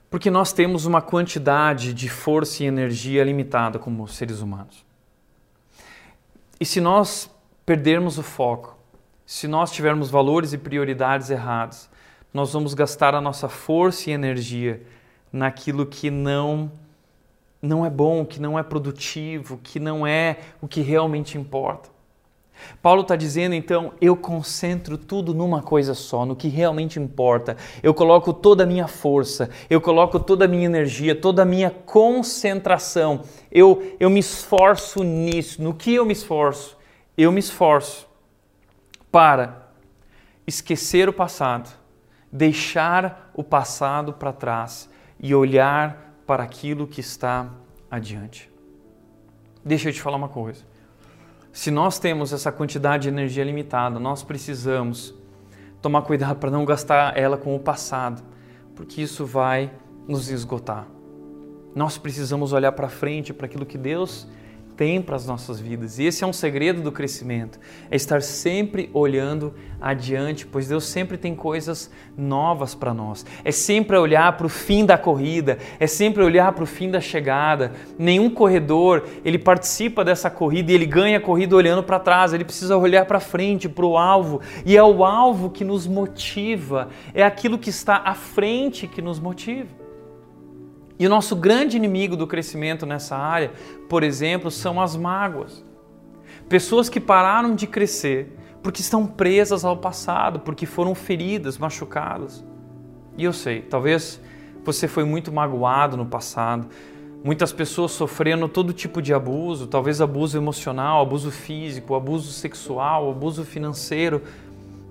[0.09, 4.84] Porque nós temos uma quantidade de força e energia limitada como seres humanos.
[6.61, 7.30] E se nós
[7.64, 8.78] perdermos o foco,
[9.26, 11.88] se nós tivermos valores e prioridades errados,
[12.32, 14.82] nós vamos gastar a nossa força e energia
[15.32, 16.70] naquilo que não
[17.61, 21.88] não é bom, que não é produtivo, que não é o que realmente importa.
[22.82, 27.57] Paulo está dizendo então: eu concentro tudo numa coisa só, no que realmente importa.
[27.82, 31.70] Eu coloco toda a minha força, eu coloco toda a minha energia, toda a minha
[31.70, 33.22] concentração.
[33.50, 35.62] Eu, eu me esforço nisso.
[35.62, 36.76] No que eu me esforço?
[37.16, 38.07] Eu me esforço
[39.11, 39.70] para
[40.46, 41.70] esquecer o passado,
[42.30, 44.88] deixar o passado para trás
[45.18, 47.50] e olhar para aquilo que está
[47.90, 48.50] adiante.
[49.64, 50.64] Deixa eu te falar uma coisa.
[51.57, 55.14] Se nós temos essa quantidade de energia limitada, nós precisamos
[55.80, 58.22] tomar cuidado para não gastar ela com o passado,
[58.74, 59.72] porque isso vai
[60.07, 60.86] nos esgotar.
[61.74, 64.28] Nós precisamos olhar para frente, para aquilo que Deus
[64.77, 65.99] tem para as nossas vidas.
[65.99, 67.59] E esse é um segredo do crescimento,
[67.91, 73.24] é estar sempre olhando adiante, pois Deus sempre tem coisas novas para nós.
[73.45, 77.01] É sempre olhar para o fim da corrida, é sempre olhar para o fim da
[77.01, 77.72] chegada.
[77.99, 82.45] Nenhum corredor, ele participa dessa corrida e ele ganha a corrida olhando para trás, ele
[82.45, 87.22] precisa olhar para frente, para o alvo, e é o alvo que nos motiva, é
[87.22, 89.86] aquilo que está à frente que nos motiva.
[90.99, 93.53] E o nosso grande inimigo do crescimento nessa área,
[93.88, 95.64] por exemplo, são as mágoas.
[96.49, 102.44] Pessoas que pararam de crescer porque estão presas ao passado, porque foram feridas, machucadas.
[103.16, 104.20] E eu sei, talvez
[104.64, 106.66] você foi muito magoado no passado,
[107.22, 113.44] muitas pessoas sofrendo todo tipo de abuso, talvez abuso emocional, abuso físico, abuso sexual, abuso
[113.44, 114.22] financeiro.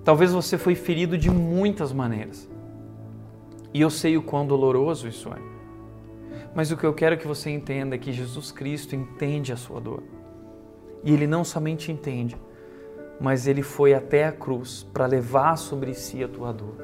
[0.04, 2.48] Talvez você foi ferido de muitas maneiras.
[3.74, 5.65] E eu sei o quão doloroso isso é.
[6.54, 9.80] Mas o que eu quero que você entenda é que Jesus Cristo entende a sua
[9.80, 10.04] dor.
[11.04, 12.36] E ele não somente entende,
[13.20, 16.76] mas ele foi até a cruz para levar sobre si a tua dor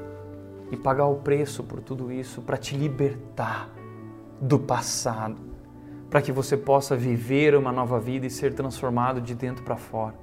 [0.70, 3.70] e pagar o preço por tudo isso para te libertar
[4.40, 5.40] do passado,
[6.08, 10.14] para que você possa viver uma nova vida e ser transformado de dentro para fora.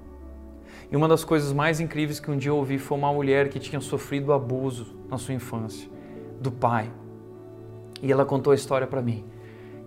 [0.92, 3.60] E uma das coisas mais incríveis que um dia eu ouvi foi uma mulher que
[3.60, 5.90] tinha sofrido abuso na sua infância
[6.42, 6.92] do pai.
[8.02, 9.26] E ela contou a história para mim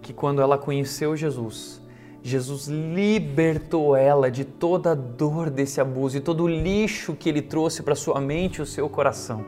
[0.03, 1.81] que quando ela conheceu Jesus,
[2.23, 7.41] Jesus libertou ela de toda a dor desse abuso e todo o lixo que ele
[7.41, 9.45] trouxe para sua mente e o seu coração.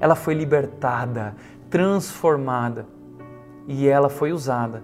[0.00, 1.36] Ela foi libertada,
[1.70, 2.86] transformada
[3.66, 4.82] e ela foi usada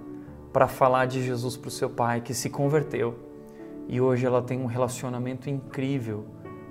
[0.53, 3.14] para falar de Jesus para o seu pai, que se converteu
[3.89, 6.24] e hoje ela tem um relacionamento incrível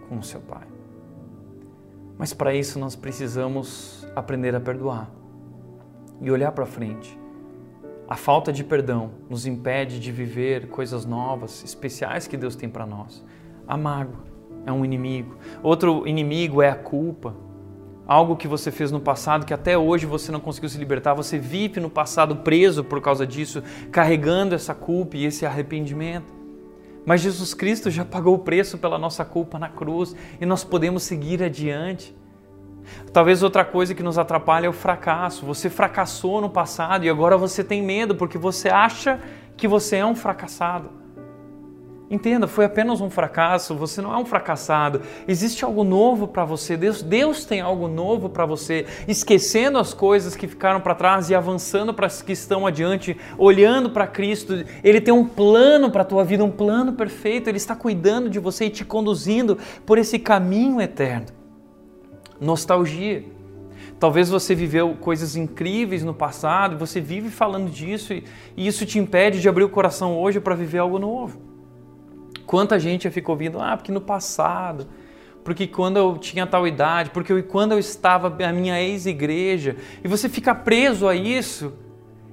[0.07, 0.67] com o seu pai.
[2.17, 5.16] Mas para isso nós precisamos aprender a perdoar
[6.21, 7.17] e olhar para frente
[8.07, 12.85] a falta de perdão nos impede de viver coisas novas, especiais que Deus tem para
[12.85, 13.23] nós.
[13.67, 14.23] A mágoa
[14.65, 15.35] é um inimigo.
[15.61, 17.35] Outro inimigo é a culpa.
[18.07, 21.37] Algo que você fez no passado que até hoje você não conseguiu se libertar, você
[21.37, 23.61] vive no passado preso por causa disso,
[23.91, 26.33] carregando essa culpa e esse arrependimento.
[27.05, 31.03] Mas Jesus Cristo já pagou o preço pela nossa culpa na cruz e nós podemos
[31.03, 32.15] seguir adiante.
[33.11, 35.45] Talvez outra coisa que nos atrapalha é o fracasso.
[35.45, 39.19] Você fracassou no passado e agora você tem medo porque você acha
[39.55, 41.07] que você é um fracassado.
[42.09, 45.01] Entenda, foi apenas um fracasso, você não é um fracassado.
[45.27, 46.77] Existe algo novo para você.
[46.77, 48.85] Deus, Deus tem algo novo para você.
[49.09, 53.89] Esquecendo as coisas que ficaram para trás e avançando para as que estão adiante, olhando
[53.89, 54.63] para Cristo.
[54.81, 57.49] Ele tem um plano para a tua vida, um plano perfeito.
[57.49, 61.37] Ele está cuidando de você e te conduzindo por esse caminho eterno
[62.39, 63.23] nostalgia.
[63.99, 68.23] Talvez você viveu coisas incríveis no passado, você vive falando disso e,
[68.55, 71.41] e isso te impede de abrir o coração hoje para viver algo novo.
[72.45, 74.87] Quanta gente fica ouvindo, ah, porque no passado,
[75.43, 80.29] porque quando eu tinha tal idade, porque quando eu estava na minha ex-igreja, e você
[80.29, 81.73] fica preso a isso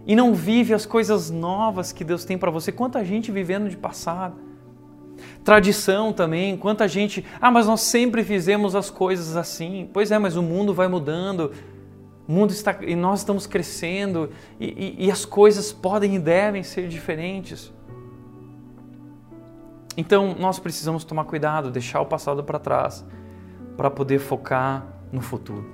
[0.06, 2.70] e não vive as coisas novas que Deus tem para você.
[2.70, 4.34] Quanta gente vivendo de passado.
[5.44, 9.88] Tradição também, quanta gente, ah, mas nós sempre fizemos as coisas assim.
[9.92, 11.52] Pois é, mas o mundo vai mudando,
[12.26, 16.62] o mundo está e nós estamos crescendo e, e, e as coisas podem e devem
[16.62, 17.70] ser diferentes.
[19.98, 23.04] Então nós precisamos tomar cuidado, deixar o passado para trás,
[23.76, 25.70] para poder focar no futuro.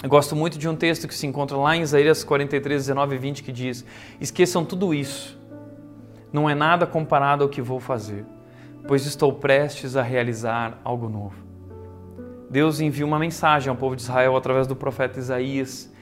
[0.00, 3.18] Eu gosto muito de um texto que se encontra lá em Isaías 43, 19 e
[3.18, 3.84] 20 que diz:
[4.20, 5.36] Esqueçam tudo isso,
[6.32, 8.24] não é nada comparado ao que vou fazer
[8.86, 11.48] pois estou prestes a realizar algo novo.
[12.50, 15.92] Deus envia uma mensagem ao povo de Israel através do profeta Isaías,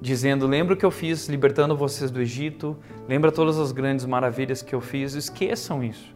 [0.00, 2.76] dizendo: Lembra o que eu fiz libertando vocês do Egito?
[3.08, 5.14] Lembra todas as grandes maravilhas que eu fiz?
[5.14, 6.14] Esqueçam isso.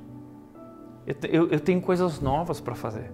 [1.07, 3.11] Eu, eu, eu tenho coisas novas para fazer.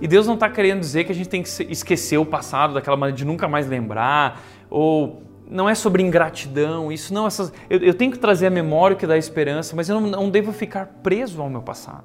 [0.00, 2.96] E Deus não está querendo dizer que a gente tem que esquecer o passado daquela
[2.96, 7.26] maneira de nunca mais lembrar, ou não é sobre ingratidão, isso não.
[7.26, 10.30] Essas, eu, eu tenho que trazer a memória que dá esperança, mas eu não, não
[10.30, 12.04] devo ficar preso ao meu passado.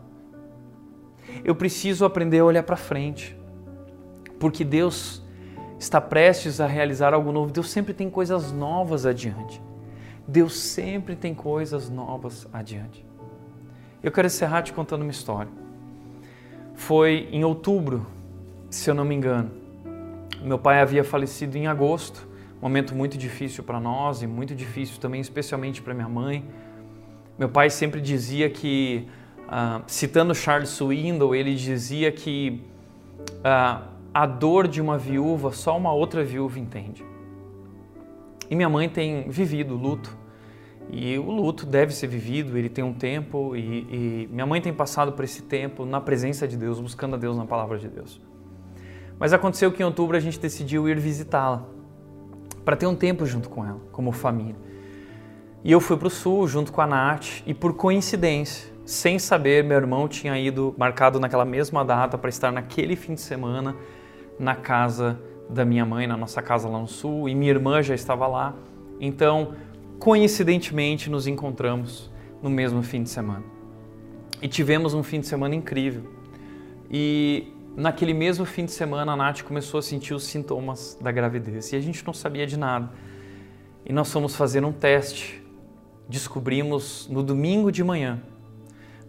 [1.43, 3.37] Eu preciso aprender a olhar para frente,
[4.39, 5.23] porque Deus
[5.79, 7.51] está prestes a realizar algo novo.
[7.51, 9.61] Deus sempre tem coisas novas adiante.
[10.27, 13.05] Deus sempre tem coisas novas adiante.
[14.03, 15.51] Eu quero encerrar te contando uma história.
[16.75, 18.05] Foi em outubro,
[18.69, 19.51] se eu não me engano.
[20.41, 22.28] Meu pai havia falecido em agosto,
[22.61, 26.43] momento muito difícil para nós e muito difícil também, especialmente para minha mãe.
[27.37, 29.07] Meu pai sempre dizia que,
[29.43, 32.61] uh, citando Charles Swindoll, ele dizia que
[33.37, 37.05] uh, a dor de uma viúva só uma outra viúva entende.
[38.49, 40.17] E minha mãe tem vivido luto
[40.91, 44.73] e o luto deve ser vivido, ele tem um tempo e, e, minha mãe tem
[44.73, 48.19] passado por esse tempo na presença de Deus, buscando a Deus na palavra de Deus.
[49.19, 51.78] Mas aconteceu que em outubro a gente decidiu ir visitá-la
[52.69, 54.55] para ter um tempo junto com ela, como família.
[55.63, 59.63] E eu fui para o sul junto com a Nath e por coincidência, sem saber,
[59.63, 63.75] meu irmão tinha ido marcado naquela mesma data para estar naquele fim de semana
[64.37, 67.95] na casa da minha mãe, na nossa casa lá no sul, e minha irmã já
[67.95, 68.53] estava lá.
[69.01, 69.55] Então,
[69.97, 73.45] coincidentemente nos encontramos no mesmo fim de semana.
[74.43, 76.03] E tivemos um fim de semana incrível.
[76.87, 81.71] E naquele mesmo fim de semana a Nath começou a sentir os sintomas da gravidez
[81.71, 82.89] e a gente não sabia de nada.
[83.85, 85.43] E nós fomos fazer um teste.
[86.07, 88.19] Descobrimos no domingo de manhã,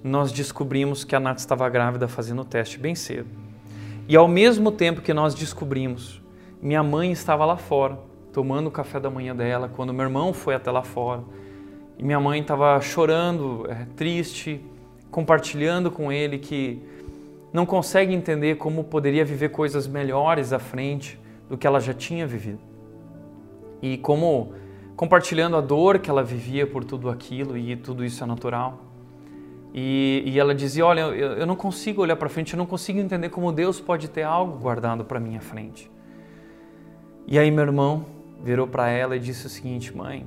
[0.04, 3.28] nós descobrimos que a Nath estava grávida fazendo o teste bem cedo.
[4.06, 6.22] E ao mesmo tempo que nós descobrimos,
[6.60, 10.54] minha mãe estava lá fora tomando o café da manhã dela, quando meu irmão foi
[10.54, 11.22] até lá fora.
[11.98, 14.60] E minha mãe estava chorando, é, triste,
[15.10, 16.82] compartilhando com ele que
[17.52, 22.26] não consegue entender como poderia viver coisas melhores à frente do que ela já tinha
[22.26, 22.60] vivido.
[23.82, 24.52] E como
[24.94, 28.84] compartilhando a dor que ela vivia por tudo aquilo e tudo isso é natural.
[29.72, 32.98] E, e ela dizia: Olha, eu, eu não consigo olhar para frente, eu não consigo
[32.98, 35.90] entender como Deus pode ter algo guardado para minha frente.
[37.26, 38.06] E aí, meu irmão,
[38.42, 40.26] virou para ela e disse o seguinte: Mãe,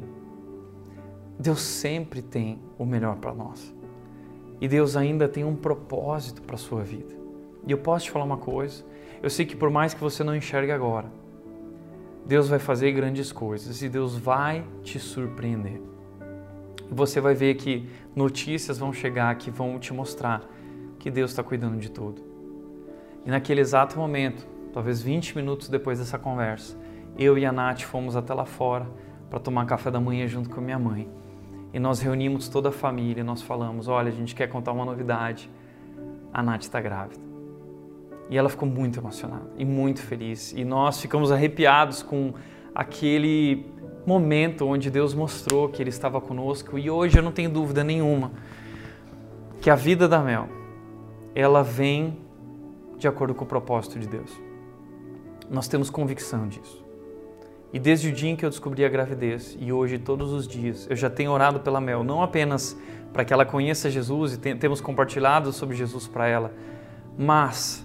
[1.38, 3.73] Deus sempre tem o melhor para nós.
[4.64, 7.14] E Deus ainda tem um propósito para a sua vida.
[7.68, 8.82] E eu posso te falar uma coisa:
[9.22, 11.12] eu sei que por mais que você não enxergue agora,
[12.26, 15.82] Deus vai fazer grandes coisas e Deus vai te surpreender.
[16.90, 20.50] Você vai ver que notícias vão chegar que vão te mostrar
[20.98, 22.22] que Deus está cuidando de tudo.
[23.26, 26.78] E naquele exato momento, talvez 20 minutos depois dessa conversa,
[27.18, 28.90] eu e a Nath fomos até lá fora
[29.30, 31.10] para tomar café da manhã junto com minha mãe.
[31.74, 35.50] E nós reunimos toda a família, nós falamos, olha, a gente quer contar uma novidade,
[36.32, 37.20] a Nath está grávida.
[38.30, 40.54] E ela ficou muito emocionada e muito feliz.
[40.54, 42.34] E nós ficamos arrepiados com
[42.74, 43.66] aquele
[44.06, 46.78] momento onde Deus mostrou que Ele estava conosco.
[46.78, 48.32] E hoje eu não tenho dúvida nenhuma
[49.62, 50.48] que a vida da Mel,
[51.34, 52.18] ela vem
[52.98, 54.32] de acordo com o propósito de Deus.
[55.50, 56.83] Nós temos convicção disso.
[57.74, 60.86] E desde o dia em que eu descobri a gravidez e hoje, todos os dias,
[60.88, 62.78] eu já tenho orado pela Mel, não apenas
[63.12, 66.54] para que ela conheça Jesus e temos compartilhado sobre Jesus para ela,
[67.18, 67.84] mas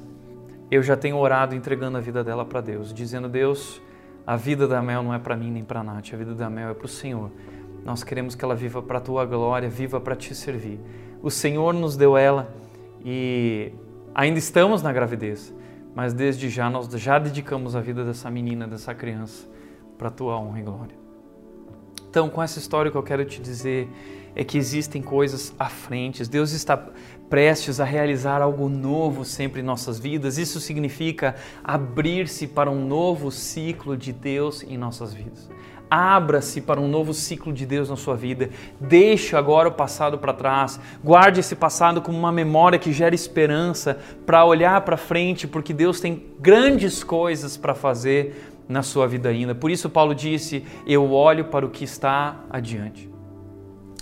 [0.70, 3.80] eu já tenho orado entregando a vida dela para Deus, dizendo: Deus,
[4.26, 6.68] a vida da Mel não é para mim nem para Nath, a vida da Mel
[6.68, 7.30] é para o Senhor.
[7.82, 10.78] Nós queremos que ela viva para a tua glória, viva para te servir.
[11.22, 12.54] O Senhor nos deu ela
[13.02, 13.72] e
[14.14, 15.54] ainda estamos na gravidez,
[15.94, 19.56] mas desde já nós já dedicamos a vida dessa menina, dessa criança
[19.98, 20.96] para a tua honra e glória.
[22.08, 23.88] Então, com essa história, o que eu quero te dizer
[24.34, 26.26] é que existem coisas à frente.
[26.28, 26.80] Deus está
[27.28, 30.38] prestes a realizar algo novo sempre em nossas vidas.
[30.38, 35.50] Isso significa abrir-se para um novo ciclo de Deus em nossas vidas.
[35.90, 38.50] Abra-se para um novo ciclo de Deus na sua vida.
[38.78, 40.78] Deixe agora o passado para trás.
[41.02, 45.98] Guarde esse passado como uma memória que gera esperança para olhar para frente, porque Deus
[45.98, 49.54] tem grandes coisas para fazer na sua vida ainda.
[49.54, 53.10] Por isso, Paulo disse: Eu olho para o que está adiante.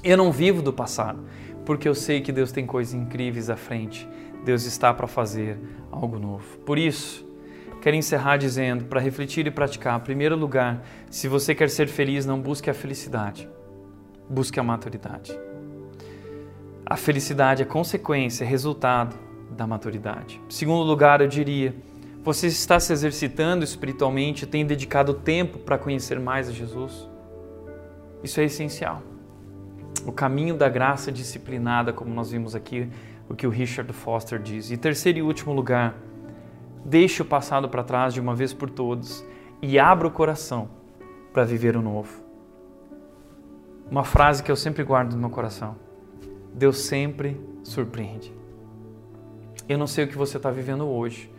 [0.02, 1.20] Eu não vivo do passado,
[1.64, 4.08] porque eu sei que Deus tem coisas incríveis à frente.
[4.44, 5.58] Deus está para fazer
[5.90, 6.58] algo novo.
[6.58, 7.24] Por isso,
[7.80, 12.26] quero encerrar dizendo: para refletir e praticar, em primeiro lugar, se você quer ser feliz,
[12.26, 13.48] não busque a felicidade,
[14.28, 15.36] busque a maturidade.
[16.84, 19.16] A felicidade é consequência, é resultado
[19.50, 20.40] da maturidade.
[20.46, 21.74] Em segundo lugar, eu diria
[22.26, 27.08] Você está se exercitando espiritualmente, tem dedicado tempo para conhecer mais a Jesus?
[28.20, 29.00] Isso é essencial.
[30.04, 32.90] O caminho da graça disciplinada, como nós vimos aqui,
[33.28, 34.72] o que o Richard Foster diz.
[34.72, 35.94] E terceiro e último lugar,
[36.84, 39.24] deixe o passado para trás de uma vez por todas
[39.62, 40.68] e abra o coração
[41.32, 42.24] para viver o novo.
[43.88, 45.76] Uma frase que eu sempre guardo no meu coração:
[46.52, 48.34] Deus sempre surpreende.
[49.68, 51.35] Eu não sei o que você está vivendo hoje.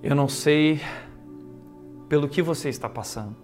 [0.00, 0.80] Eu não sei
[2.08, 3.34] pelo que você está passando.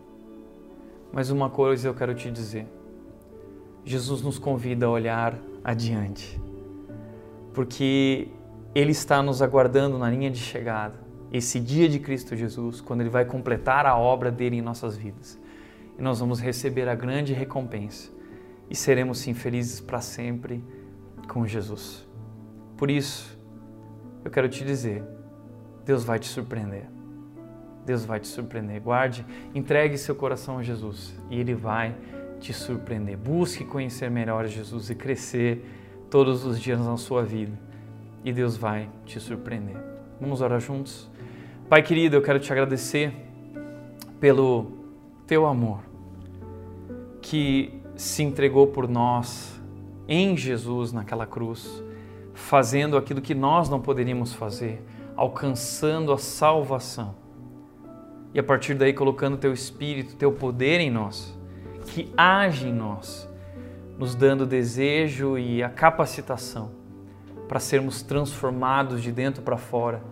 [1.12, 2.66] Mas uma coisa eu quero te dizer.
[3.84, 6.40] Jesus nos convida a olhar adiante.
[7.52, 8.28] Porque
[8.72, 10.94] Ele está nos aguardando na linha de chegada.
[11.32, 15.36] Esse dia de Cristo Jesus, quando Ele vai completar a obra dele em nossas vidas.
[15.98, 18.12] E nós vamos receber a grande recompensa.
[18.70, 20.64] E seremos sim felizes para sempre
[21.28, 22.07] com Jesus.
[22.76, 23.36] Por isso,
[24.24, 25.05] eu quero te dizer:
[25.85, 26.87] Deus vai te surpreender.
[27.85, 28.80] Deus vai te surpreender.
[28.80, 29.24] Guarde,
[29.55, 31.95] entregue seu coração a Jesus e Ele vai
[32.41, 33.16] te surpreender.
[33.16, 35.64] Busque conhecer melhor Jesus e crescer
[36.11, 37.53] todos os dias na sua vida.
[38.24, 39.76] E Deus vai te surpreender.
[40.20, 41.11] Vamos orar juntos?
[41.68, 43.12] Pai querido, eu quero te agradecer
[44.20, 44.72] pelo
[45.26, 45.80] teu amor
[47.20, 49.61] que se entregou por nós
[50.07, 51.82] em Jesus naquela cruz,
[52.35, 54.82] fazendo aquilo que nós não poderíamos fazer,
[55.17, 57.15] alcançando a salvação.
[58.33, 61.37] E a partir daí colocando teu espírito, teu poder em nós,
[61.87, 63.29] que age em nós,
[63.99, 66.73] nos dando desejo e a capacitação
[67.49, 70.03] para sermos transformados de dentro para fora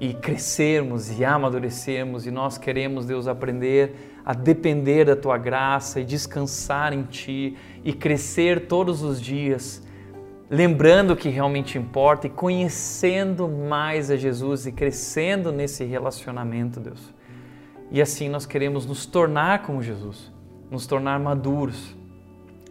[0.00, 6.04] e crescermos e amadurecermos e nós queremos, Deus, aprender a depender da tua graça e
[6.04, 9.82] descansar em ti e crescer todos os dias,
[10.50, 17.14] lembrando o que realmente importa e conhecendo mais a Jesus e crescendo nesse relacionamento, Deus.
[17.90, 20.32] E assim nós queremos nos tornar como Jesus,
[20.70, 21.96] nos tornar maduros,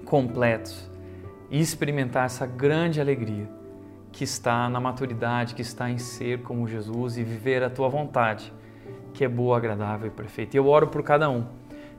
[0.05, 0.89] completos
[1.49, 3.49] e experimentar essa grande alegria
[4.11, 8.51] que está na maturidade, que está em ser como Jesus e viver a tua vontade
[9.17, 10.55] que é boa, agradável e perfeita.
[10.55, 11.43] E eu oro por cada um,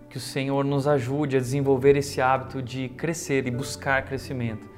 [0.08, 4.77] que o Senhor nos ajude a desenvolver esse hábito de crescer e buscar crescimento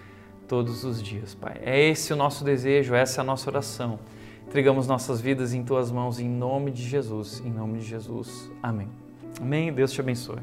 [0.50, 1.60] todos os dias, Pai.
[1.62, 4.00] É esse o nosso desejo, essa é a nossa oração.
[4.48, 8.50] Entregamos nossas vidas em tuas mãos em nome de Jesus, em nome de Jesus.
[8.60, 8.88] Amém.
[9.40, 9.72] Amém.
[9.72, 10.40] Deus te abençoe.